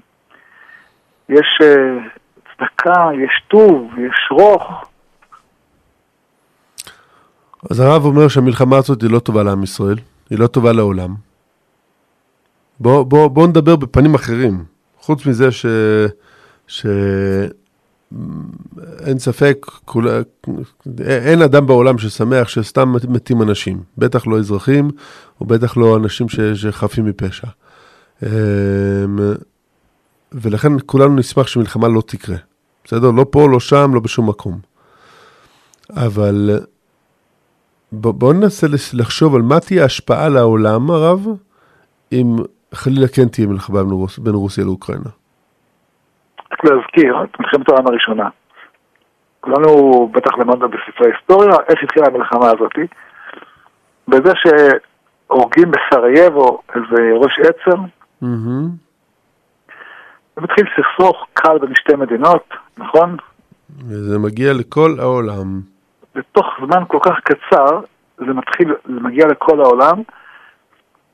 [1.29, 2.19] יש uh,
[2.57, 4.86] צדקה, יש טוב, יש רוך.
[7.71, 9.97] אז הרב אומר שהמלחמה הזאת היא לא טובה לעם ישראל,
[10.29, 11.10] היא לא טובה לעולם.
[12.79, 14.63] בואו בוא, בוא נדבר בפנים אחרים.
[15.02, 15.66] חוץ מזה ש...
[16.68, 16.86] ש...
[19.06, 20.08] אין ספק, כול...
[21.06, 24.92] אין אדם בעולם ששמח שסתם מתים אנשים, בטח לא אזרחים,
[25.42, 26.40] ובטח לא אנשים ש...
[26.40, 27.48] שחפים מפשע.
[28.24, 28.30] אמ,
[30.32, 32.38] ולכן כולנו נשמח שמלחמה לא תקרה.
[32.84, 33.12] בסדר?
[33.12, 34.60] לא פה, לא שם, לא בשום מקום.
[35.96, 36.60] אבל
[37.92, 41.28] בואו ננסה לחשוב על מה תהיה ההשפעה לעולם, הרב,
[42.12, 42.36] אם
[42.73, 43.79] חלילה כן תהיה מלחמה
[44.17, 45.10] בין רוסיה לאוקראינה.
[46.51, 48.29] רק להזכיר את מלחמת העולם הראשונה.
[49.41, 52.71] כולנו בטח למדנו בספרי היסטוריה איך התחילה המלחמה הזאת,
[54.07, 57.81] בזה שהורגים בסרייבו איזה ראש עצר,
[60.38, 63.17] ומתחיל סכסוך קל בין שתי מדינות, נכון?
[63.88, 65.62] וזה מגיע לכל העולם.
[66.15, 67.79] בתוך זמן כל כך קצר,
[68.17, 70.01] זה מתחיל, זה מגיע לכל העולם,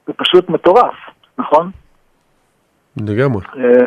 [0.08, 0.96] זה פשוט מטורף.
[1.38, 1.72] נכון?
[2.98, 3.42] לגמרי.
[3.58, 3.86] אה,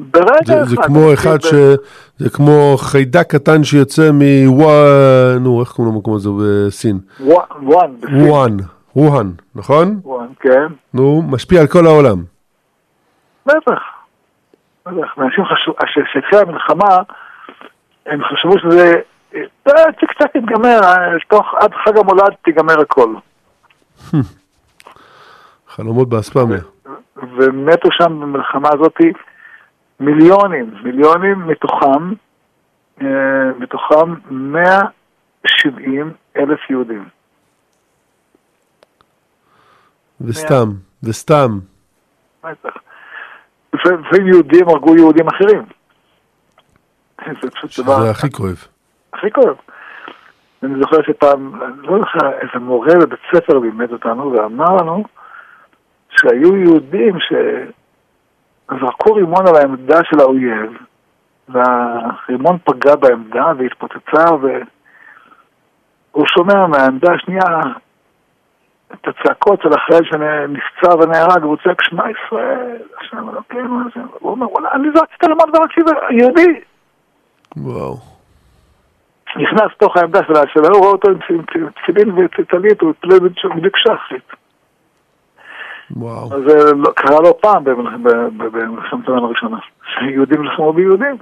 [0.00, 1.54] ברגע זה, זה כמו אחד ש...
[2.16, 6.98] זה כמו חיידק קטן שיוצא מוואן, נו, איך קוראים למקום הזה בסין?
[7.20, 7.90] וואן.
[8.12, 8.56] וואן,
[8.96, 10.00] וואן, נכון?
[10.02, 10.66] וואן, כן.
[10.94, 12.24] נו, משפיע על כל העולם.
[13.46, 13.82] בטח.
[14.86, 15.18] בטח.
[15.18, 15.74] אנשים חשבו,
[16.06, 16.96] כשהתחילה המלחמה,
[18.06, 18.92] הם חשבו שזה...
[20.00, 20.80] צ'יק צ'ק ייגמר,
[21.28, 23.14] תוך עד חג המולד תיגמר הכל.
[25.68, 26.58] חלומות באספמיה.
[27.22, 28.96] ומתו שם במלחמה הזאת
[30.00, 32.12] מיליונים, מיליונים מתוכם,
[33.02, 33.06] אה,
[33.58, 37.08] מתוכם 170 אלף יהודים.
[40.20, 40.68] וסתם,
[41.02, 41.58] וסתם.
[43.72, 45.62] לפעמים יהודים הרגו יהודים אחרים.
[47.42, 48.00] זה פשוט דבר...
[48.00, 48.66] זה הכי כואב.
[49.12, 49.56] הכי כואב.
[50.62, 55.04] אני זוכר שפעם, לא זוכר, איזה מורה בבית ספר לימד אותנו ואמר לנו
[56.20, 57.16] שהיו יהודים
[58.68, 60.72] שזרקו רימון על העמדה של האויב
[61.48, 64.24] והרימון פגע בעמדה והתפוצצה
[66.12, 67.60] והוא שומע מהעמדה השנייה
[68.94, 73.80] את הצעקות של החייל שנפצע ונהרג, והוא צועק שמע ישראל, השם אלוקינו,
[74.18, 76.60] הוא אומר, וואלה, אני זרקתי את הרימון ורקתי יהודי.
[77.56, 77.96] וואו.
[79.36, 81.18] נכנס לתוך העמדה שלה, שלא רואה אותו עם
[81.82, 84.37] תפילין וציצלית, הוא התפלל בדיוק שחרית.
[85.96, 86.34] וואו.
[86.34, 89.58] אז זה לא- קרה לא פעם במלחמת העולם הראשונה,
[89.94, 91.16] שיהודים נלחמו ביהודים.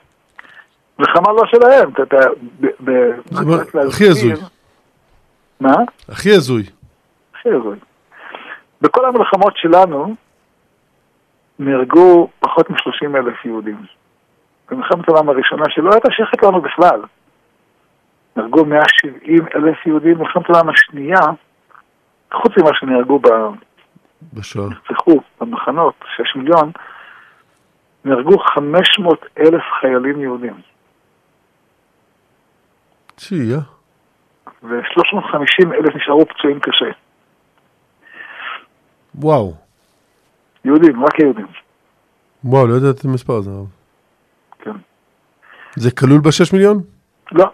[0.98, 2.26] מלחמה לא שלהם, אתה יודע,
[2.86, 3.16] זה
[3.88, 4.32] הכי הזוי.
[5.60, 5.74] מה?
[6.08, 6.62] הכי הזוי.
[7.34, 7.76] הכי הזוי.
[8.80, 10.14] בכל המלחמות שלנו
[11.58, 13.76] נהרגו פחות מ-30 אלף יהודים.
[14.70, 17.00] במלחמת העולם הראשונה, שלא הייתה שייכת לנו בכלל.
[18.36, 21.20] נהרגו 170 אלף יהודים במלחמת העולם השנייה,
[22.32, 23.26] חוץ ממה שנהרגו ב...
[24.70, 26.72] נרצחו במחנות, 6 מיליון,
[28.04, 30.60] נהרגו 500 אלף חיילים יהודים.
[33.14, 33.58] תשיעיה.
[34.62, 36.90] ו-350 אלף נשארו פצועים קשה.
[39.14, 39.54] וואו.
[40.64, 41.46] יהודים, רק יהודים.
[42.44, 43.50] וואו, לא ידעתי את המספר הזה.
[44.58, 44.76] כן.
[45.76, 46.82] זה כלול בשש מיליון?
[47.32, 47.46] לא.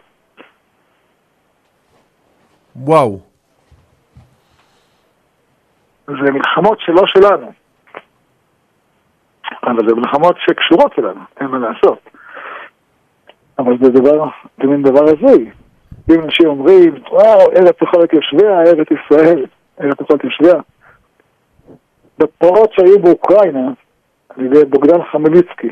[2.77, 3.32] וואו.
[6.07, 7.53] זה מלחמות שלא שלנו.
[9.63, 11.99] אבל זה מלחמות שקשורות אלינו, אין מה לעשות.
[13.59, 15.51] אבל זה דבר, זה מין דבר הזוי.
[16.11, 19.47] אם אנשים אומרים, וואו, ארץ יכולת יושביה, ארץ ישראל,
[19.81, 20.61] ארץ יכולת יושביה.
[22.19, 23.71] בפרעות שהיו באוקראינה,
[24.29, 25.69] על ידי בוגדן חמליצקי,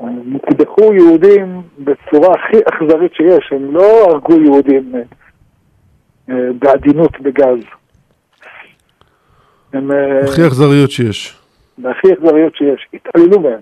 [0.00, 4.92] נקדחו יהודים בצורה הכי אכזרית שיש, הם לא הרגו יהודים
[6.30, 7.64] אה, בעדינות בגז.
[9.74, 9.90] הם...
[9.92, 11.38] אה, הכי אכזריות שיש.
[11.78, 13.60] והכי אכזריות שיש, התעללו בהם.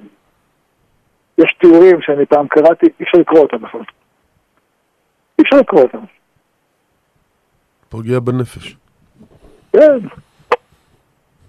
[1.39, 3.81] יש תיאורים שאני פעם קראתי, אי אפשר לקרוא אותם בכלל.
[5.39, 5.99] אי אפשר לקרוא אותם.
[7.89, 8.77] פוגע בנפש.
[9.73, 9.99] כן.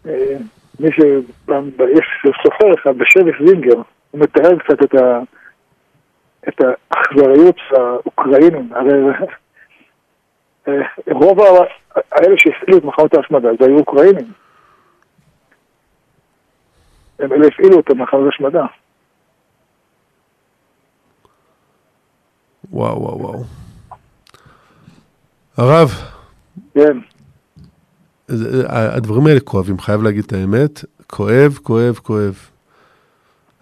[0.06, 0.38] אה,
[0.80, 5.20] מי שפעם, יש סופר אחד בשבח זינגר, הוא מתאר קצת את, ה,
[6.48, 8.70] את האכזריות של האוקראינים.
[8.74, 8.94] הרי
[10.68, 10.74] אה,
[11.12, 11.40] רוב
[11.96, 14.43] האלה שהפעילו את מחנות ההשמדה זה היו אוקראינים.
[17.20, 18.66] הם אלה הפעילו את מחנות ההשמדה.
[22.72, 23.44] וואו, וואו, וואו.
[25.58, 25.92] הרב.
[26.74, 26.98] כן.
[28.70, 30.86] הדברים האלה כואבים, חייב להגיד את האמת.
[31.08, 32.38] כואב, כואב, כואב.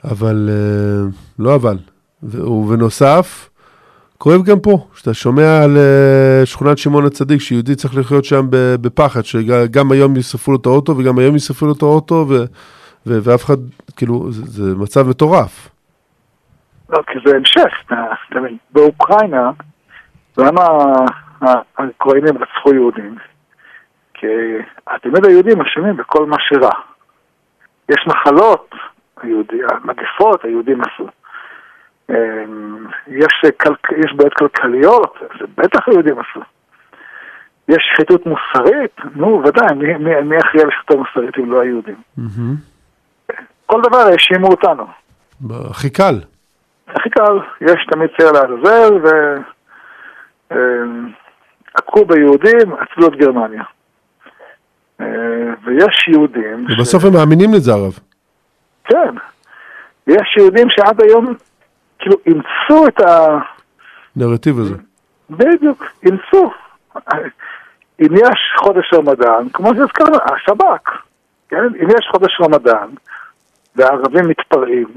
[0.03, 1.09] אבל, אה,
[1.39, 1.77] לא אבל.
[2.23, 3.49] ובנוסף,
[4.17, 9.25] כואב גם פה, שאתה שומע על אה, שכונת שמעון הצדיק, שיהודי צריך לחיות שם בפחד,
[9.25, 12.45] שגם היום ישרפו לו את האוטו וגם היום ישרפו לו את האוטו, ו,
[13.07, 13.57] ו, ואף אחד,
[13.95, 15.69] כאילו, זה, זה מצב מטורף.
[16.89, 19.51] לא, כי זה המשך, אתה מבין, באוקראינה,
[20.37, 20.61] למה
[21.41, 23.15] האוקראינים רצחו יהודים?
[24.13, 24.27] כי
[25.01, 26.71] תמיד היהודים אשמים בכל מה שרע.
[27.89, 28.75] יש מחלות,
[29.83, 31.07] מגפות, היהודים עשו.
[32.09, 33.41] אמ, יש,
[33.97, 36.39] יש בעיות כלכליות, זה בטח היהודים עשו.
[37.69, 41.95] יש שחיתות מוסרית, נו ודאי, מי, מי, מי אחראי לשחיתות מוסרית אם לא היהודים?
[42.19, 42.70] Mm-hmm.
[43.71, 44.85] כל דבר האשימו אותנו.
[45.69, 46.19] הכי קל.
[46.87, 48.93] הכי קל, יש תמיד צער לעזאזל,
[50.51, 53.63] ועקרו אמ, ביהודים, עצלו את גרמניה.
[55.01, 55.05] אה,
[55.63, 56.65] ויש יהודים...
[56.69, 57.05] ובסוף ש...
[57.05, 57.99] הם מאמינים לזה, הרב.
[58.83, 59.15] כן.
[60.07, 61.33] יש יהודים שעד היום
[61.99, 63.37] כאילו אימצו את ה...
[64.15, 64.75] נרטיב הזה.
[65.29, 66.51] בדיוק, אימצו.
[68.01, 70.89] אם יש חודש רמדאן, כמו שהזכרנו, השב"כ,
[71.49, 71.63] כן?
[71.83, 72.87] אם יש חודש רמדאן
[73.75, 74.87] והערבים מתפרעים,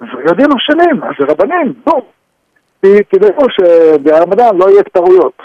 [0.00, 2.04] אז יודעים שנים, אז זה רבנים, בואו.
[2.80, 5.42] תדעו שברמדאן לא יהיה התפרעויות.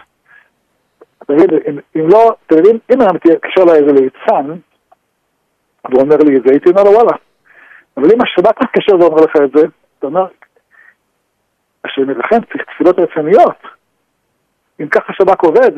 [1.28, 4.52] תגיד, אם, אם לא, אתם יודעים, אם אני מתקשר אליי איזה ליצן,
[5.90, 7.18] והוא אומר לי את זה, הייתי אומר לו וואלה.
[7.98, 9.68] אבל אם השב"כ מתקשר ואומר לך את זה,
[10.00, 10.26] אתה אומר,
[11.98, 13.58] לכן צריך תפילות רצוניות.
[14.80, 15.72] אם ככה שב"כ עובד,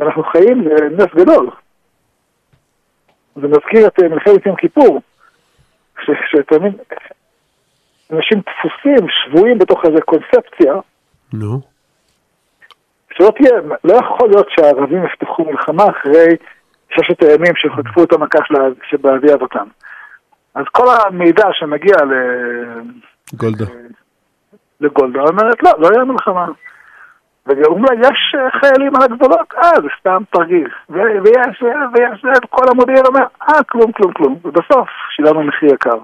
[0.00, 1.50] אנחנו חיים בנס גדול.
[3.36, 5.00] זה מזכיר את מלחמת יום כיפור,
[6.52, 6.72] מבין,
[8.12, 10.74] אנשים דפוסים, שבויים בתוך איזו קונספציה.
[11.32, 11.60] נו.
[13.12, 16.36] שלא תהיה, לא יכול להיות שהערבים יפתחו מלחמה אחרי
[16.90, 18.38] ששת הימים שחטפו את המכה
[18.90, 19.66] שבאבי אבותם.
[20.54, 22.12] אז כל המידע שמגיע ל...
[23.34, 23.64] גולדה.
[24.80, 26.46] לגולדה אומרת, לא, לא יהיה מלחמה.
[27.46, 29.54] ואומרים לה, יש אה, חיילים על הגבולות?
[29.62, 30.68] אה, זה סתם תרגיל.
[30.88, 31.62] ויש,
[31.94, 34.38] ויש, כל המודיעין אומר, אה, כלום, כלום, כלום.
[34.44, 35.98] ובסוף שילמנו מחיר יקר.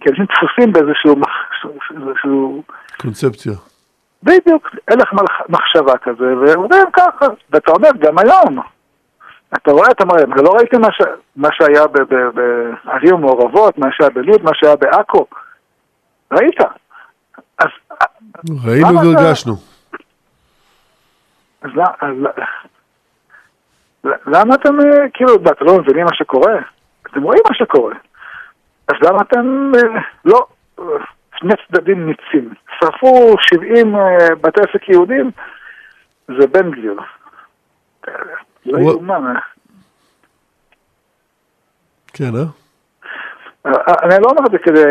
[0.00, 1.14] כי אנשים תפוסים באיזשהו
[1.96, 2.62] איזשהו...
[3.00, 3.52] קונספציה.
[4.22, 7.26] בדיוק, הלך מלח- מחשבה כזה, ואומרים ככה.
[7.50, 8.58] ואתה אומר, גם היום.
[9.56, 11.02] אתה רואה, אתה אומר, לא ראיתם מה, ש...
[11.36, 15.26] מה שהיה ב- ב- בערים המעורבות, מה שהיה בלוד, מה שהיה בעכו?
[16.32, 16.60] ראית.
[17.58, 17.68] אז
[18.66, 19.52] ראינו למה אתה- והרגשנו.
[21.66, 21.72] אז
[24.26, 26.54] למה, אתם, אה, כאילו, אתם לא מבינים מה שקורה?
[27.10, 27.94] אתם רואים מה שקורה.
[28.88, 30.46] אז למה אתם, אה, לא,
[31.38, 32.54] שני צדדים ניצים.
[32.78, 35.30] שרפו 70 אה, בתי עסק יהודים,
[36.28, 37.00] זה בן גביר.
[38.66, 39.34] לא יאומן.
[42.12, 42.44] כן, אה?
[44.02, 44.84] אני לא אומר את זה כדי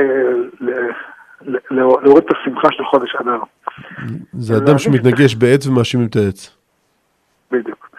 [1.71, 3.39] להוריד את השמחה של חודש אדר.
[4.33, 6.54] זה אדם שמתנגש בעץ ומאשימים את העץ.
[7.51, 7.89] בדיוק.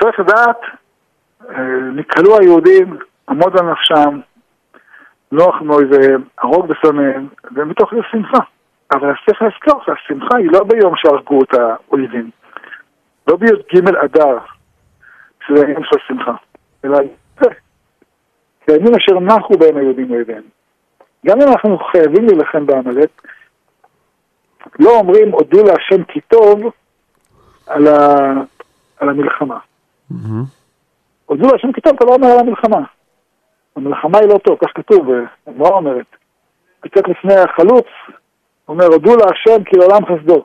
[0.00, 0.60] צריך לדעת,
[1.50, 4.20] אה, נקהלו היהודים, עמוד על נפשם,
[5.32, 8.38] נוח מאויביהם, הרוג בשונאיהם, ומתוך זה שמחה.
[8.92, 12.30] אבל צריך לזכור שהשמחה היא לא ביום שהרגו את האויבים,
[13.28, 14.38] לא בי"ג אדר,
[15.46, 16.32] שזה היום של השמחה,
[16.84, 16.98] אלא
[17.40, 17.50] זה.
[18.68, 20.42] בימים אשר נחו בהם היהודים אויביהם.
[21.26, 23.08] גם אם אנחנו חייבים להילחם בעמלק,
[24.78, 26.60] לא אומרים הודו להשם כי טוב
[27.66, 28.16] על, ה...
[29.00, 29.58] על המלחמה.
[31.26, 32.80] הודו להשם כי טוב אתה לא אומר על המלחמה.
[33.76, 35.06] המלחמה היא לא טוב, כך כתוב,
[35.46, 36.06] הגמרא אומרת.
[36.80, 37.86] קצת לפני החלוץ,
[38.68, 40.44] אומר, הודו להשם כי לעולם חסדו.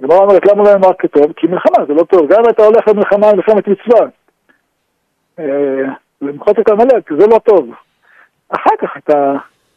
[0.00, 1.32] הגמרא אומרת, למה לא נאמר כטוב?
[1.36, 2.32] כי מלחמה זה לא טוב.
[2.32, 4.06] גם אם אתה הולך למלחמה, מלחמת מצווה.
[5.38, 7.74] אה, למחות את עמלק, זה לא טוב.
[8.48, 9.32] אחר כך אתה,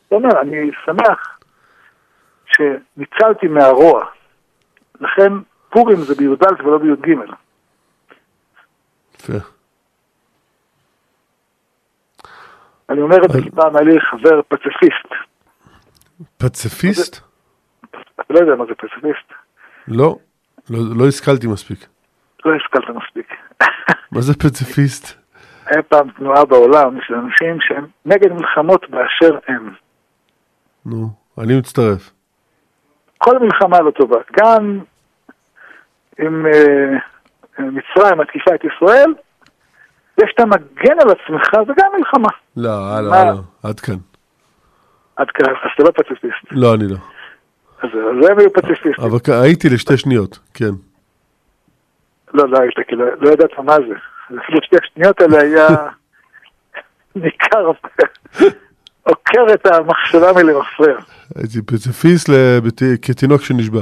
[0.08, 1.39] אתה אומר, אני שמח
[2.45, 4.06] שניצלתי מהרוע.
[5.02, 5.34] לכן
[5.69, 7.15] פורים זה בי"ד ולא בי"ג.
[12.89, 15.10] אני אומר את זה כי פעם היה לי חבר פציפיסט.
[16.38, 17.21] פציפיסט?
[18.15, 19.34] אתה לא יודע מה זה פציפיסט.
[19.88, 20.15] לא.
[20.69, 21.88] לא לא השכלתי מספיק.
[22.45, 23.34] לא השכלת מספיק.
[24.12, 25.19] מה זה פציפיסט?
[25.65, 29.73] היה פעם תנועה בעולם של אנשים שהם נגד מלחמות באשר הם.
[30.86, 32.12] נו, אני מצטרף.
[33.17, 34.17] כל מלחמה לא טובה.
[34.39, 34.79] גם
[36.19, 36.97] אם אה,
[37.60, 39.13] מצרים מתקיפה את ישראל,
[40.17, 42.30] זה שאתה מגן על עצמך זה גם מלחמה.
[42.58, 43.19] לא, הלאה, מה?
[43.19, 43.95] הלאה, עד כאן.
[45.15, 46.45] עד כאן, אז אתה לא פציפיסט.
[46.52, 46.95] לא, אני לא.
[47.82, 47.89] אז
[48.30, 48.91] הם היו פציפיסטים.
[49.00, 50.72] אבל הייתי לשתי שניות, כן.
[52.34, 53.95] לא, לא היית, כי לא לא ידעת מה זה.
[54.41, 55.67] אפילו שתי השניות האלה היה
[57.15, 57.72] ניכר,
[59.10, 61.00] עוקר את המחשבה מלמפרע.
[61.36, 62.30] הייתי פציפיסט
[63.02, 63.82] כתינוק שנשבע.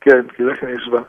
[0.00, 1.00] כן, זה שנשבע.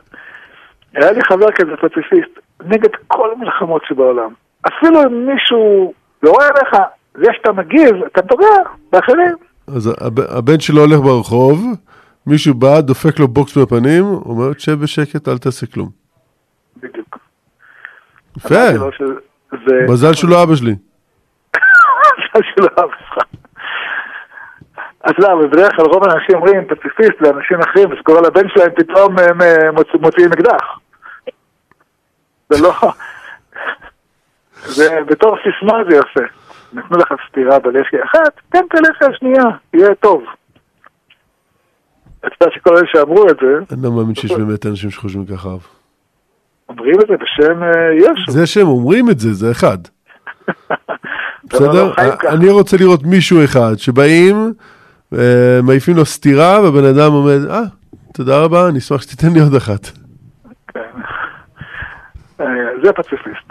[0.94, 4.30] היה לי חבר כזה פציפיסט, נגד כל המלחמות שבעולם.
[4.68, 6.76] אפילו אם מישהו יורה עליך,
[7.14, 8.46] זה שאתה מגיב, אתה פוגע
[8.92, 9.34] באחרים.
[9.76, 11.58] אז הב- הבן שלו הולך ברחוב,
[12.26, 15.88] מישהו בא, דופק לו בוקס בפנים, אומר, תשב בשקט, אל תעשה כלום.
[16.76, 17.18] בדיוק.
[18.36, 18.54] יפה.
[19.88, 20.74] מזל שהוא לא אבא שלי.
[22.18, 23.24] מזל שלא אהב אותך.
[25.04, 29.38] אז לא, בדרך כלל רוב האנשים אומרים פציפיסט לאנשים אחרים, ושקורא לבן שלהם פתאום הם
[29.76, 30.78] מוצ- מוציאים אקדח.
[32.54, 32.72] זה לא...
[34.66, 36.26] זה בתור סיסמה זה יפה.
[36.72, 40.22] נתנו לך סטירה בלחי אחת, תן את הלחי השנייה, יהיה טוב.
[42.18, 45.48] אתה יודע שכל אלה שאמרו את זה, אני לא מאמין שיש באמת אנשים שחושבים ככה.
[46.68, 48.32] אומרים את זה בשם אה, ישו.
[48.32, 49.78] זה שהם אומרים את זה, זה אחד.
[51.44, 51.84] בסדר?
[51.84, 52.28] לא ככה.
[52.28, 54.52] אני רוצה לראות מישהו אחד שבאים,
[55.14, 57.60] אה, מעיפים לו סטירה, והבן אדם עומד, אה,
[58.14, 59.90] תודה רבה, אני אשמח שתיתן לי עוד אחת.
[62.40, 62.46] אה,
[62.82, 63.48] זה פציפיסט.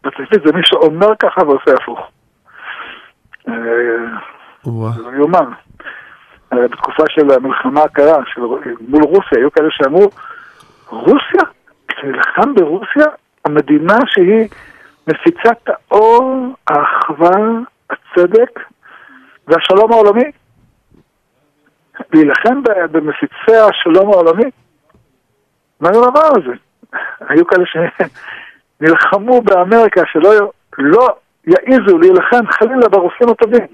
[0.00, 2.00] פציפיסט זה מי שאומר ככה ועושה הפוך.
[3.48, 3.54] אה.
[4.92, 5.50] זה לא יאומן.
[6.52, 8.40] אה, בתקופה של המלחמה הקרה של,
[8.88, 10.10] מול רוסיה, היו כאלה שאמרו,
[10.88, 11.42] רוסיה?
[11.88, 13.06] כשנלחם ברוסיה,
[13.44, 14.48] המדינה שהיא
[15.06, 17.36] מפיצת האור, האחווה,
[17.90, 18.60] הצדק
[19.48, 20.30] והשלום העולמי.
[22.12, 22.62] להילחם
[22.92, 24.50] במפיצי השלום העולמי?
[25.80, 26.63] מה זה הדבר הזה?
[27.28, 27.64] היו כאלה
[28.80, 31.16] שנלחמו באמריקה שלא לא
[31.46, 33.66] יעיזו להילחם חלילה ברוסים הטובים.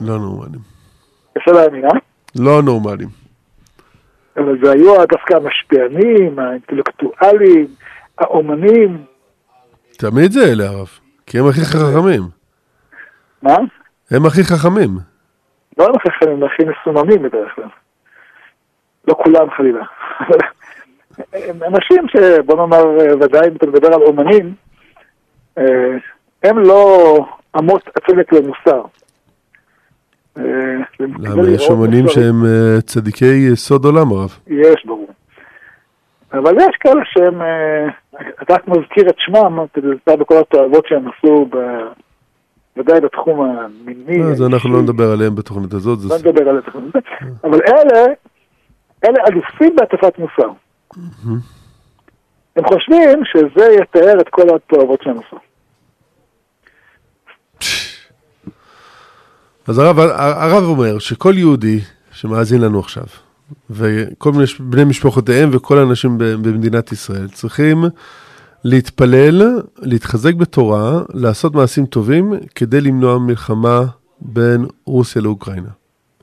[0.00, 0.60] לא נורמלים.
[1.38, 1.90] אפשר להאמין, אה?
[2.38, 3.08] לא נורמלים.
[4.36, 7.66] אבל זה היו דווקא המשפיענים, האינטלקטואלים,
[8.18, 9.04] האומנים.
[9.98, 10.88] תמיד זה אלה הרב,
[11.26, 12.22] כי הם הכי חכמים.
[13.42, 13.56] מה?
[14.10, 14.90] הם הכי חכמים.
[15.78, 17.68] לא הם הכי חכמים, הם הכי מסוממים בדרך כלל.
[19.08, 19.84] לא כולם חלילה.
[21.32, 22.84] הם אנשים שבוא נאמר,
[23.20, 24.54] ודאי אם אתה מדבר על אומנים,
[25.58, 25.64] אה,
[26.44, 27.16] הם לא
[27.58, 28.82] אמות הצדק למוסר.
[30.38, 30.42] אה,
[31.00, 34.38] למה יש אומנים שהם אה, צדיקי סוד עולם הרב?
[34.46, 35.08] יש, ברור.
[36.32, 37.40] אבל יש כאלה שהם,
[38.42, 39.58] אתה רק מזכיר את שמם,
[40.04, 41.48] אתה בכל התועבות שהם עשו,
[42.76, 44.22] ודאי בתחום המיני.
[44.22, 45.98] אז אנחנו לא נדבר עליהם בתוכנית הזאת.
[46.08, 47.04] לא נדבר עליהם בתוכנית הזאת.
[47.44, 48.04] אבל אלה,
[49.04, 50.50] אלה אלופים בהטפת מוסר.
[52.56, 55.36] הם חושבים שזה יתאר את כל התועבות שהם עשו.
[59.66, 61.80] אז הרב, הרב אומר שכל יהודי
[62.12, 63.04] שמאזין לנו עכשיו,
[63.70, 67.84] וכל מיני בני משפחותיהם וכל האנשים במדינת ישראל צריכים
[68.64, 73.84] להתפלל, להתחזק בתורה, לעשות מעשים טובים כדי למנוע מלחמה
[74.20, 75.68] בין רוסיה לאוקראינה.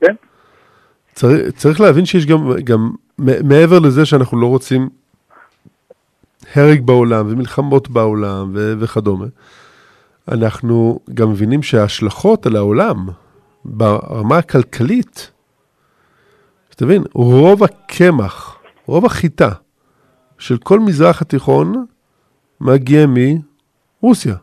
[0.00, 0.14] כן.
[1.14, 2.90] צריך, צריך להבין שיש גם, גם
[3.22, 4.88] מעבר לזה שאנחנו לא רוצים
[6.54, 9.26] הרג בעולם ומלחמות בעולם ו- וכדומה,
[10.28, 13.08] אנחנו גם מבינים שההשלכות על העולם
[13.64, 15.30] ברמה הכלכלית,
[16.70, 19.50] שתבין, רוב הקמח, רוב החיטה
[20.38, 21.86] של כל מזרח התיכון
[22.60, 23.06] מגיע
[24.02, 24.36] מרוסיה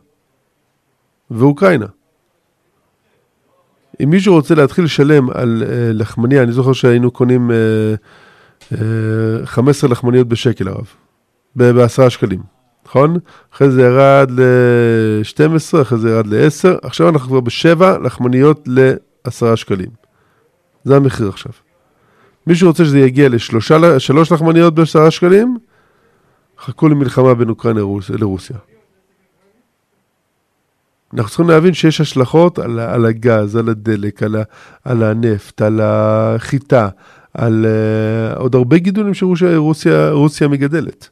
[1.30, 1.86] ואוקראינה.
[4.02, 7.54] אם מישהו רוצה להתחיל לשלם על uh, לחמניה, אני זוכר שהיינו קונים uh,
[9.44, 10.86] 15 לחמניות בשקל הרב,
[11.56, 12.40] בעשרה שקלים,
[12.86, 13.16] נכון?
[13.54, 19.90] אחרי זה ירד ל-12, אחרי זה ירד ל-10, עכשיו אנחנו כבר בשבע לחמניות ל-10 שקלים.
[20.84, 21.52] זה המחיר עכשיו.
[22.46, 25.58] מישהו רוצה שזה יגיע לשלוש לחמניות בעשרה שקלים,
[26.58, 28.56] חכו למלחמה בין אוקראינה לרוסיה.
[31.14, 34.36] אנחנו צריכים להבין שיש השלכות על, על הגז, על הדלק, על,
[34.84, 36.88] על הנפט, על החיטה,
[37.34, 41.10] על uh, עוד הרבה גידולים שרוסיה מגדלת.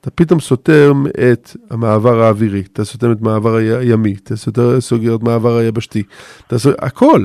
[0.00, 4.36] אתה פתאום סותם את המעבר האווירי, אתה סותם את המעבר הימי, אתה
[4.80, 6.02] סוגר את המעבר היבשתי,
[6.46, 7.20] אתה סוגר, הכל.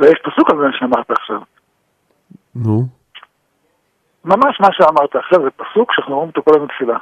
[0.00, 1.40] ויש פסוק על זה שאמרת עכשיו.
[2.54, 2.86] נו.
[4.24, 6.98] ממש מה שאמרת עכשיו, זה פסוק שאנחנו אומרים אותו כל הזמן תפילה.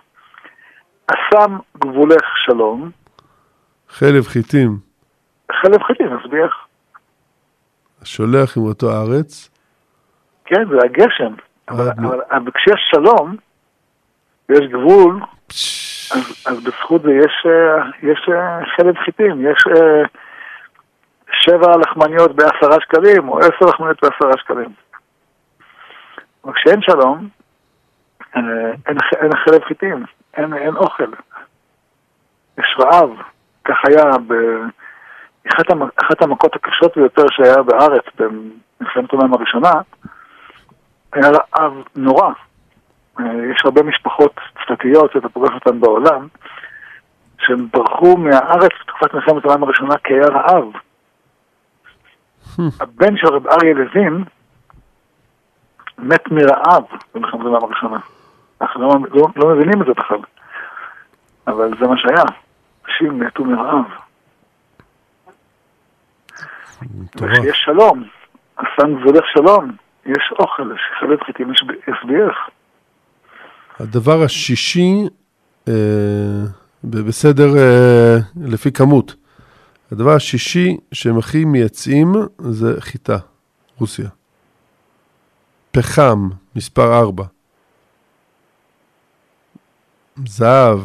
[1.07, 2.91] אסם גבולך שלום.
[3.89, 4.79] חלב חיטים.
[5.53, 6.70] חלב חיטים, נסביח.
[8.03, 9.51] השולח עם אותו הארץ.
[10.45, 11.35] כן, זה הגשם.
[11.69, 13.37] אבל, אבל, אבל כשיש שלום,
[14.49, 15.21] ויש גבול,
[16.11, 20.03] אז, אז בזכות זה יש, אה, יש אה, חלב חיטים, יש אה,
[21.33, 24.73] שבע לחמניות בעשרה שקלים, או עשר לחמניות בעשרה שקלים.
[26.45, 27.29] אבל כשאין שלום,
[28.35, 31.11] אין, אין חלב חיטים, אין, אין אוכל.
[32.59, 33.11] יש רעב.
[33.65, 34.05] כך היה
[35.45, 39.73] באחת המכות הקשות ביותר שהיה בארץ במלחמת העולם הראשונה,
[41.13, 42.31] היה רעב נורא.
[43.21, 46.27] יש הרבה משפחות צדתיות שאתה פוגש אותן בעולם,
[47.39, 50.65] שהם ברחו מהארץ בתקופת מלחמת העולם הראשונה כי היה רעב.
[52.81, 54.25] הבן של רב אריה לוין
[55.99, 56.85] מת מרעב
[57.15, 57.99] במלחמת העולם הראשונה.
[58.61, 60.19] אנחנו לא, לא, לא מבינים את זה בכלל,
[61.47, 62.25] אבל זה מה שהיה.
[62.89, 63.85] אנשים מתו מרעב.
[67.17, 68.05] וכשיש שלום,
[68.59, 69.73] הסנג זולך שלום,
[70.07, 72.51] יש אוכל, יש חלב חיטים, יש הסביח.
[73.81, 75.09] הדבר השישי,
[75.69, 76.45] אה,
[76.85, 78.17] בסדר אה,
[78.47, 79.15] לפי כמות,
[79.93, 83.19] הדבר השישי שהם הכי מייצאים זה חיטה,
[83.79, 84.09] רוסיה.
[85.71, 87.25] פחם, מספר 4.
[90.27, 90.79] זהב,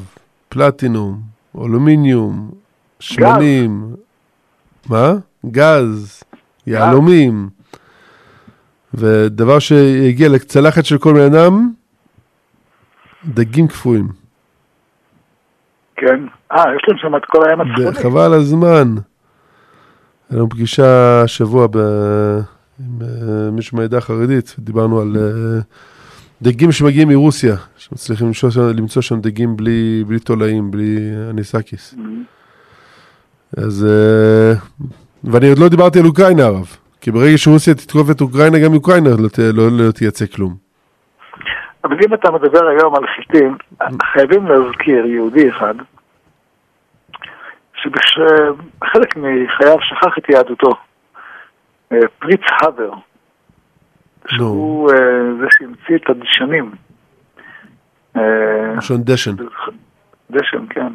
[0.49, 1.21] פלטינום,
[1.57, 2.51] אלומיניום,
[2.99, 3.95] שמנים,
[4.89, 5.13] מה?
[5.51, 6.23] גז,
[6.67, 7.49] יהלומים.
[8.93, 11.71] ודבר שהגיע לצלחת של כל בן אדם,
[13.25, 14.07] דגים קפואים.
[15.95, 16.25] כן.
[16.51, 18.03] אה, יש להם שם את כל הים הצפוני.
[18.03, 18.95] חבל הזמן.
[20.29, 21.77] היה לנו פגישה השבוע ב...
[22.79, 25.63] עם uh, מישהו מהעדה החרדית, דיברנו על uh,
[26.41, 30.97] דגים שמגיעים מרוסיה, שמצליחים למצוא, למצוא שם דגים בלי, בלי תולעים, בלי
[31.29, 31.93] אניסקיס.
[31.93, 33.57] Mm-hmm.
[33.57, 34.85] אז, uh,
[35.32, 39.09] ואני עוד לא דיברתי על אוקראינה הרב, כי ברגע שרוסיה תתקוף את אוקראינה, גם אוקראינה
[39.09, 40.55] לא, לא, לא תייצא כלום.
[41.84, 43.57] אבל אם אתה מדבר היום על חיטים,
[44.03, 45.73] חייבים להזכיר יהודי אחד,
[47.76, 50.71] שבחלק מחייו שכח את יהדותו.
[51.91, 52.91] אה, פריץ הבר,
[54.28, 54.95] שהוא אה,
[55.39, 56.71] זה שהמציא את הדשנים.
[58.78, 59.36] לשון אה, דשן.
[60.32, 60.93] דשן, כן.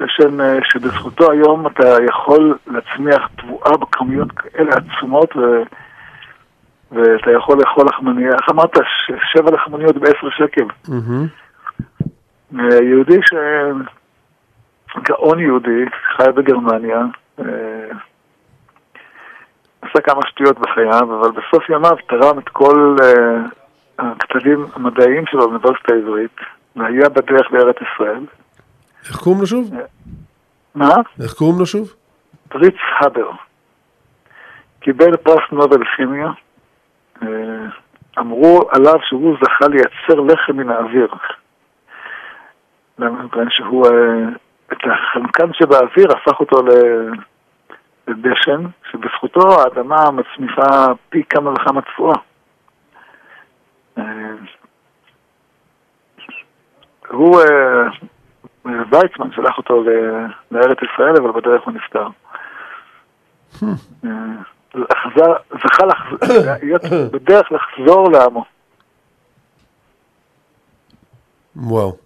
[0.00, 5.40] דשן אה, שבזכותו היום אתה יכול להצמיח תבואה בכמויות כאלה עצומות ו...
[6.92, 8.76] ואתה יכול לאכול לחמניה, איך אמרת?
[8.76, 10.64] ש- שבע לחמניות בעשר שקל.
[12.58, 13.34] אה, יהודי ש...
[15.02, 15.84] גאון יהודי,
[16.16, 17.00] חי בגרמניה,
[17.38, 17.44] אה,
[19.82, 22.96] עשה כמה שטויות בחייו, אבל בסוף ימיו תרם את כל
[23.98, 26.36] הכתבים המדעיים שלו באוניברסיטה העברית,
[26.76, 28.20] והיה בדרך לארץ ישראל.
[29.08, 29.70] איך קוראים לו שוב?
[30.74, 30.94] מה?
[31.22, 31.94] איך קוראים לו שוב?
[32.48, 33.30] פריץ הבר.
[34.80, 36.28] קיבל פרס נובל לכימיה.
[37.22, 37.28] אה,
[38.18, 41.08] אמרו עליו שהוא זכה לייצר לחם מן האוויר.
[42.98, 43.22] למה?
[43.22, 44.28] מפני שהוא, אה,
[44.72, 46.56] את החנקן שבאוויר הפך אותו
[48.08, 52.16] לדשן, שבזכותו האדמה מצמיחה פי כמה וכמה תפואה.
[53.98, 54.04] אה,
[57.08, 57.40] הוא,
[58.90, 59.84] ויצמן שלח אותו
[60.50, 62.06] לארץ ישראל, אבל בדרך הוא נפטר.
[64.04, 64.10] אה,
[64.74, 66.18] חזר, זכה לחזור,
[66.62, 68.44] להיות בדרך לחזור לעמו.
[71.56, 71.96] וואו.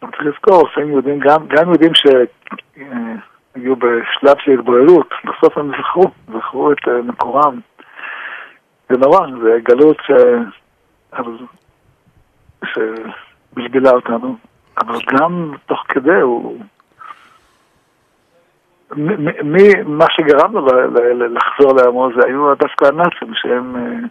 [0.00, 6.72] צריך לזכור, לפעמים יהודים, גם, גם יהודים שהיו בשלב של התבוללות, בסוף הם זכרו, זכרו
[6.72, 7.60] את אה, מקורם.
[8.88, 10.10] זה נורא, זה גלות ש...
[12.64, 14.36] שבלבלה אותנו,
[14.78, 16.60] אבל גם תוך כדי הוא...
[19.86, 20.66] מה שגרם לו
[21.28, 24.08] לחזור לעמו זה היו דווקא הנאצים שהם, אה,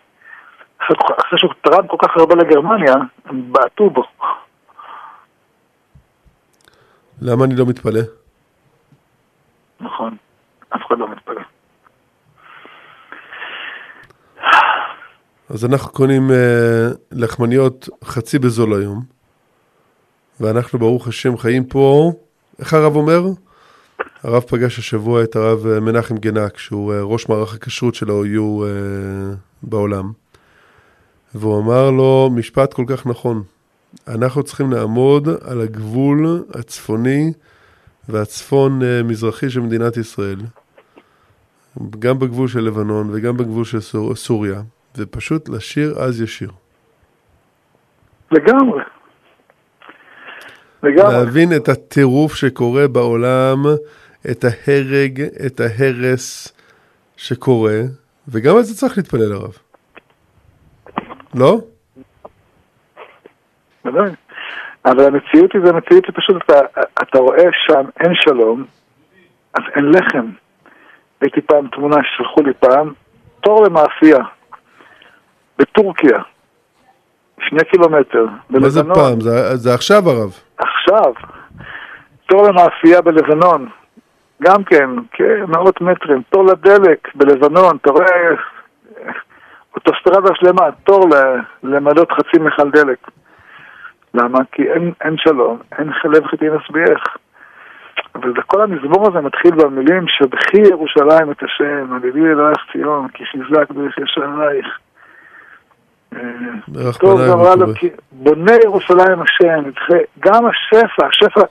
[1.20, 2.93] אחרי שהוא תרם כל כך הרבה לגרמניה,
[3.26, 4.03] הם בעטו בו.
[7.22, 8.01] למה אני לא מתפלא?
[9.80, 10.16] נכון,
[10.70, 11.41] אף אחד לא מתפלא.
[15.49, 19.12] אז אנחנו קונים אה, לחמניות חצי בזול היום,
[20.43, 22.11] ואנחנו ברוך השם חיים פה,
[22.59, 23.23] איך הרב אומר?
[24.23, 28.63] הרב פגש השבוע את הרב אה, מנחם גנק, שהוא אה, ראש מערך הכשרות של ה-OU
[28.63, 30.11] אה, בעולם,
[31.35, 33.43] והוא אמר לו משפט כל כך נכון,
[34.07, 37.33] אנחנו צריכים לעמוד על הגבול הצפוני
[38.09, 40.39] והצפון אה, מזרחי של מדינת ישראל,
[41.99, 44.61] גם בגבול של לבנון וגם בגבול של סור, סוריה,
[44.97, 46.51] ופשוט לשיר אז ישיר.
[48.31, 48.92] לגמרי.
[50.84, 51.13] לגמרי.
[51.13, 53.63] להבין את הטירוף שקורה בעולם,
[54.31, 56.53] את ההרג, את ההרס
[57.17, 57.79] שקורה,
[58.27, 59.57] וגם על זה צריך להתפלל הרב.
[61.36, 61.57] לא?
[63.86, 64.11] ודאי.
[64.86, 66.59] אבל המציאות היא, זה המציאות שפשוט אתה,
[67.01, 68.65] אתה רואה שם אין שלום,
[69.53, 70.29] אז אין לחם.
[71.21, 72.93] הייתי פעם תמונה ששלחו לי פעם,
[73.41, 74.19] תור למאפייה,
[75.59, 76.19] בטורקיה,
[77.49, 78.81] שני קילומטר, מה זה.
[78.93, 79.21] פעם?
[79.21, 80.39] זה, זה עכשיו הרב.
[80.84, 81.13] עכשיו,
[82.25, 83.69] תור למאפייה בלבנון,
[84.41, 88.36] גם כן, כמאות מטרים, תור לדלק בלבנון, אתה רואה
[89.75, 91.09] אוטוסטרדה שלמה, תור
[91.63, 92.97] למלות חצי מכל דלק.
[94.13, 94.39] למה?
[94.51, 97.03] כי אין, אין שלום, אין חלב חיטין אסביח.
[98.15, 103.25] אבל כל המזמור הזה מתחיל במילים שבחי ירושלים את השם, על ידי אלוהיך ציון, כי
[103.25, 104.79] חיזק דרך ישרייך.
[106.99, 107.80] טוב, אמרה לו, ובטובך.
[107.80, 109.70] כי בונה ירושלים השם,
[110.20, 111.41] גם השפע, השפע,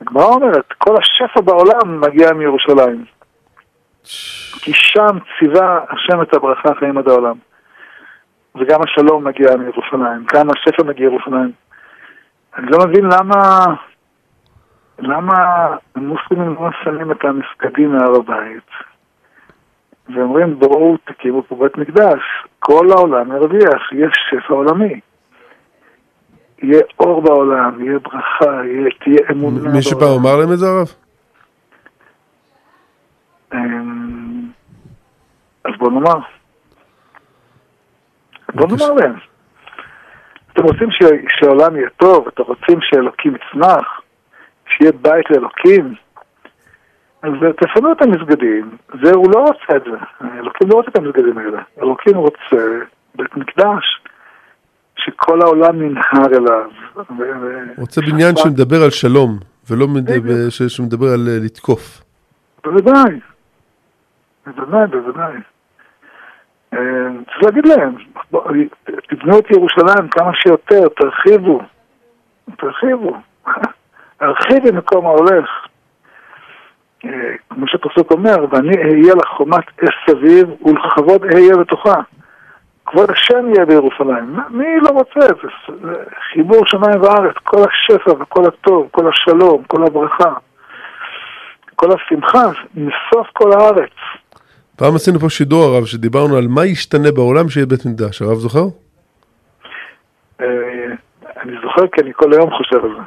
[0.00, 3.04] הגמרא אומרת, כל השפע בעולם מגיע מירושלים.
[4.62, 7.36] כי שם ציווה השם את הברכה חיים עד העולם.
[8.54, 11.52] וגם השלום מגיע מירושלים, גם השפע מגיע מירושלים.
[12.56, 13.64] אני לא מבין למה,
[14.98, 15.34] למה
[15.94, 18.70] המוסלמים לא שמים את המסגדים מהר הבית,
[20.14, 22.20] ואומרים בואו תקימו פה בית מקדש,
[22.58, 25.00] כל העולם ירוויח, יש שפע עולמי.
[26.62, 30.88] יהיה אור בעולם, יהיה ברכה, יהיה, תהיה אמונה מי שפעם אמר להם את זה הרב?
[33.54, 34.50] אמ,
[35.64, 36.18] אז בוא נאמר.
[38.54, 38.66] בוא.
[38.66, 39.14] נאמר להם.
[40.52, 40.88] אתם רוצים
[41.28, 44.00] שהעולם יהיה טוב, אתם רוצים שאלוקים יצמח,
[44.68, 45.94] שיהיה בית לאלוקים,
[47.22, 48.76] אז תפנו את המסגדים.
[49.02, 50.26] זה, הוא לא רוצה את זה.
[50.38, 51.62] אלוקים לא רוצה את המסגדים האלה.
[51.82, 52.56] אלוקים רוצה
[53.14, 54.02] בית מקדש,
[54.96, 56.70] שכל העולם ננהר אליו.
[57.18, 59.38] ו- רוצה בניין שמדבר על שלום,
[59.70, 59.86] ולא
[60.68, 62.02] שמדבר על אה, לתקוף.
[62.64, 63.20] בוודאי.
[64.46, 65.32] בוודאי, בוודאי.
[66.74, 66.78] אה,
[67.24, 67.94] צריך להגיד להם,
[68.30, 68.42] בוא,
[69.08, 71.60] תבנו את ירושלים כמה שיותר, תרחיבו.
[72.58, 73.16] תרחיבו.
[74.20, 75.48] הרחיבי מקום ההולך.
[77.04, 77.10] אה,
[77.50, 82.00] כמו שהפסוק אומר, ואני אהיה לך חומת אש סביב ולכבוד אהיה בתוכה.
[82.86, 84.36] כבוד השם יהיה בירושלים.
[84.50, 85.92] מי לא רוצה את זה?
[86.32, 90.32] חיבור שמיים וארץ, כל השפע וכל הטוב, כל השלום, כל הברכה,
[91.76, 93.90] כל השמחה, מסוף כל הארץ.
[94.76, 98.64] פעם עשינו פה שידור הרב, שדיברנו על מה ישתנה בעולם שיהיה בית מקדש, הרב זוכר?
[100.40, 100.46] אה,
[101.42, 103.02] אני זוכר כי אני כל היום חושב על זה.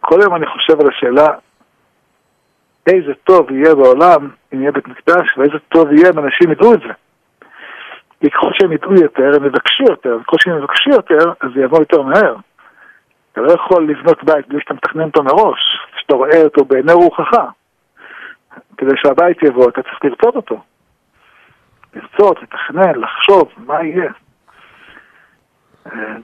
[0.00, 1.26] כל היום אני חושב על השאלה
[2.88, 6.80] איזה טוב יהיה בעולם אם יהיה בית מקדש, ואיזה טוב יהיה אם אנשים ידעו את
[6.80, 6.92] זה.
[8.20, 11.78] כי ככל שהם ידעו יותר, הם יבקשו יותר, וככל שהם יבקשו יותר, אז זה יבוא
[11.78, 12.36] יותר מהר.
[13.32, 15.60] אתה לא יכול לבנות בית בלי שאתה מתכנן אותו מראש,
[16.00, 17.32] שאתה רואה אותו בעיני רוחך.
[18.76, 20.62] כדי שהבית יבוא, אתה צריך לרצות אותו.
[21.94, 24.10] לרצות, לתכנן, לחשוב, מה יהיה.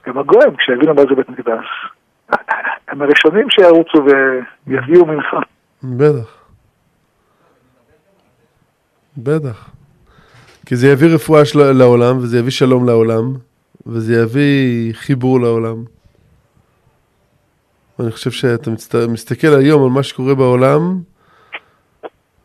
[0.07, 1.67] גם הגויים, כשהבינו מה זה בית מקדש,
[2.89, 3.99] הם הראשונים שירוצו
[4.67, 5.39] ויביאו מנחה.
[5.83, 6.44] בטח.
[9.17, 9.71] בטח.
[10.67, 11.73] כי זה יביא רפואה של...
[11.73, 13.35] לעולם, וזה יביא שלום לעולם,
[13.87, 15.85] וזה יביא חיבור לעולם.
[18.01, 18.95] אני חושב שאתה מצט...
[18.95, 21.01] מסתכל היום על מה שקורה בעולם,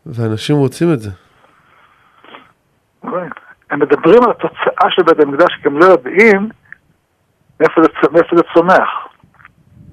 [0.05, 1.09] ואנשים רוצים את זה.
[3.71, 6.49] הם מדברים על התוצאה של בית המקדש, כי הם לא יודעים
[7.59, 8.89] מאיפה זה, מאיפה זה צומח.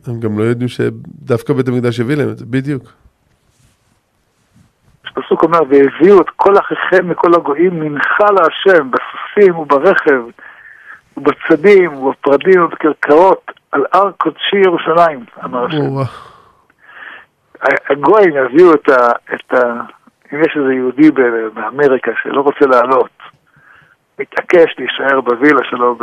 [0.07, 2.93] הם גם לא יודעים שדווקא בית המקדש יביא להם את זה, בדיוק.
[5.17, 10.23] הפסוק אומר, והביאו את כל אחיכם מכל הגויים מנחה להשם, בסוסים וברכב,
[11.17, 15.79] ובצדים, ובפרדים ובקרקעות, על הר קודשי ירושלים, אמר השם.
[17.91, 19.81] הגויים יביאו את ה, את ה...
[20.33, 21.11] אם יש איזה יהודי
[21.55, 23.11] באמריקה שלא רוצה לעלות,
[24.19, 25.99] מתעקש להישאר בווילה שלו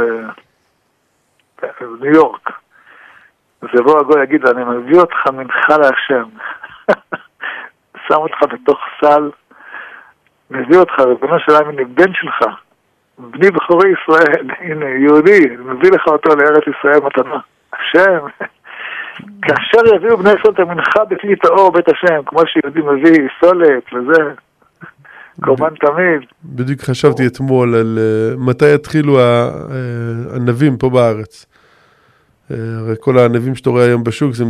[1.62, 2.50] בניו יורק,
[3.62, 6.26] אז יבוא הגוי ויגיד לו, אני מביא אותך מנחה להשם.
[8.08, 9.30] שם אותך בתוך סל,
[10.52, 12.40] מביא אותך, ריבונו של עלמין, אני בן שלך,
[13.18, 17.40] בני בכורי ישראל, הנה, יהודי, מביא לך אותו לארץ ישראל מתנה.
[17.74, 18.26] השם,
[19.46, 24.32] כאשר יביאו בני ישראל את המנחה בפנית האור בית השם, כמו שיהודי מביא סולת וזה,
[25.42, 26.22] קורבן תמיד.
[26.46, 29.22] בדיוק חשבתי אתמול על uh, מתי יתחילו uh,
[30.36, 31.46] הנבים פה בארץ.
[31.46, 34.46] Uh, הרי כל הענבים שאתה רואה היום בשוק זה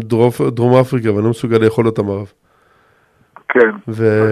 [0.52, 2.32] דרום אפריקה, ואני לא מסוגל לאכול אותם הרב.
[3.50, 3.70] כן.
[3.88, 4.30] ו...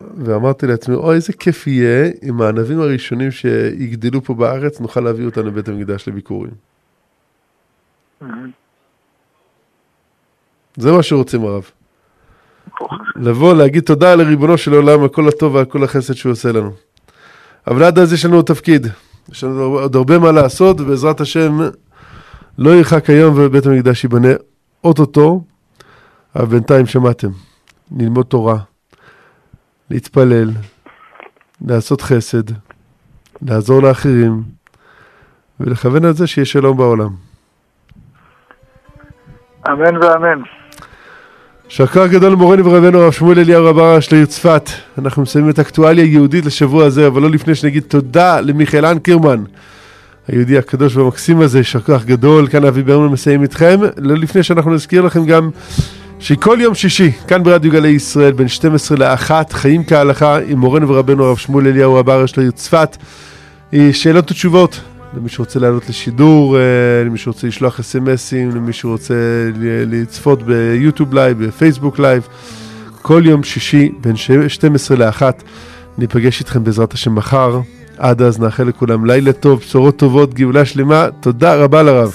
[0.00, 5.46] ואמרתי לעצמי, אוי, איזה כיף יהיה אם הענבים הראשונים שיגדלו פה בארץ, נוכל להביא אותם
[5.46, 6.50] לבית המקדש לביקורים.
[10.76, 11.70] זה מה שרוצים הרב.
[13.16, 16.70] לבוא, להגיד תודה לריבונו של עולם על כל הטוב ועל כל החסד שהוא עושה לנו.
[17.66, 18.86] אבל עד אז יש לנו תפקיד.
[19.32, 21.58] יש לנו עוד הרבה מה לעשות, ובעזרת השם
[22.58, 24.28] לא ירחק היום ובית המקדש ייבנה
[24.84, 25.44] אוטוטו,
[26.36, 27.28] אבל בינתיים שמעתם.
[27.96, 28.58] ללמוד תורה,
[29.90, 30.50] להתפלל,
[31.66, 32.42] לעשות חסד,
[33.42, 34.42] לעזור לאחרים,
[35.60, 37.10] ולכוון על זה שיהיה שלום בעולם.
[39.68, 40.42] אמן ואמן.
[41.68, 44.70] שכר גדול למורנו ורבנו הרב שמואל אליהו רב הראש לעיר צפת.
[44.98, 49.44] אנחנו מסיימים את האקטואליה היהודית לשבוע הזה, אבל לא לפני שנגיד תודה למיכאל אנקרמן,
[50.28, 52.48] היהודי הקדוש והמקסים הזה, יישר כוח גדול.
[52.48, 53.80] כאן אבי ברמן מסיים איתכם.
[53.96, 55.50] לא לפני שאנחנו נזכיר לכם גם
[56.20, 61.24] שכל יום שישי, כאן ברדיו גלי ישראל, בין 12 ל-1, חיים כהלכה עם מורנו ורבנו
[61.24, 62.96] הרב שמואל אליהו הבר של העיר צפת.
[63.92, 64.80] שאלות ותשובות
[65.16, 66.62] למי שרוצה לעלות לשידור, אה,
[67.04, 69.14] למי שרוצה לשלוח אס.אם.אסים, למי שרוצה
[69.86, 72.28] לצפות ביוטיוב live, בפייסבוק live.
[73.02, 74.16] כל יום שישי בין
[74.48, 75.22] 12 ל-1
[75.98, 77.60] ניפגש איתכם בעזרת השם מחר.
[77.98, 81.06] עד אז נאחל לכולם לילה טוב, בשורות טובות, גאולה שלמה.
[81.20, 82.14] תודה רבה לרב.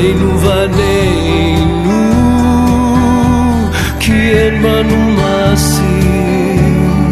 [0.00, 2.10] חננו בנינו,
[4.00, 7.10] כי אין בנו מעשים.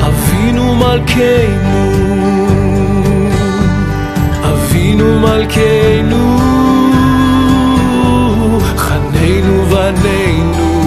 [0.00, 1.92] אבינו מלכנו,
[4.42, 6.38] אבינו מלכנו,
[8.76, 10.84] חננו בנינו,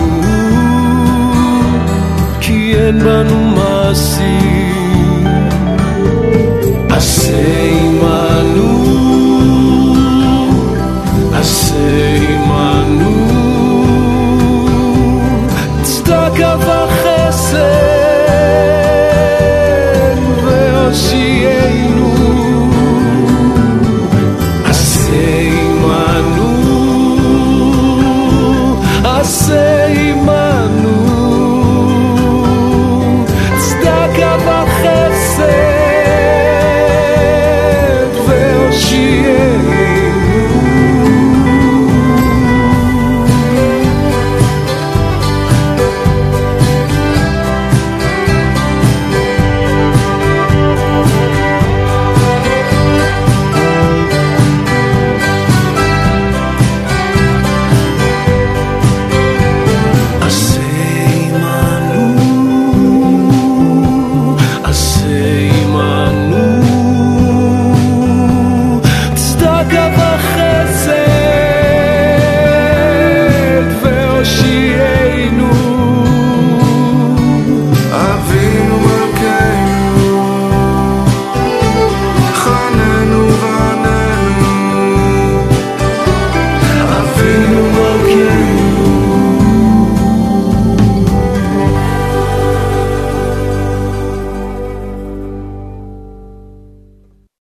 [2.42, 4.51] כי אין בנו מעשים.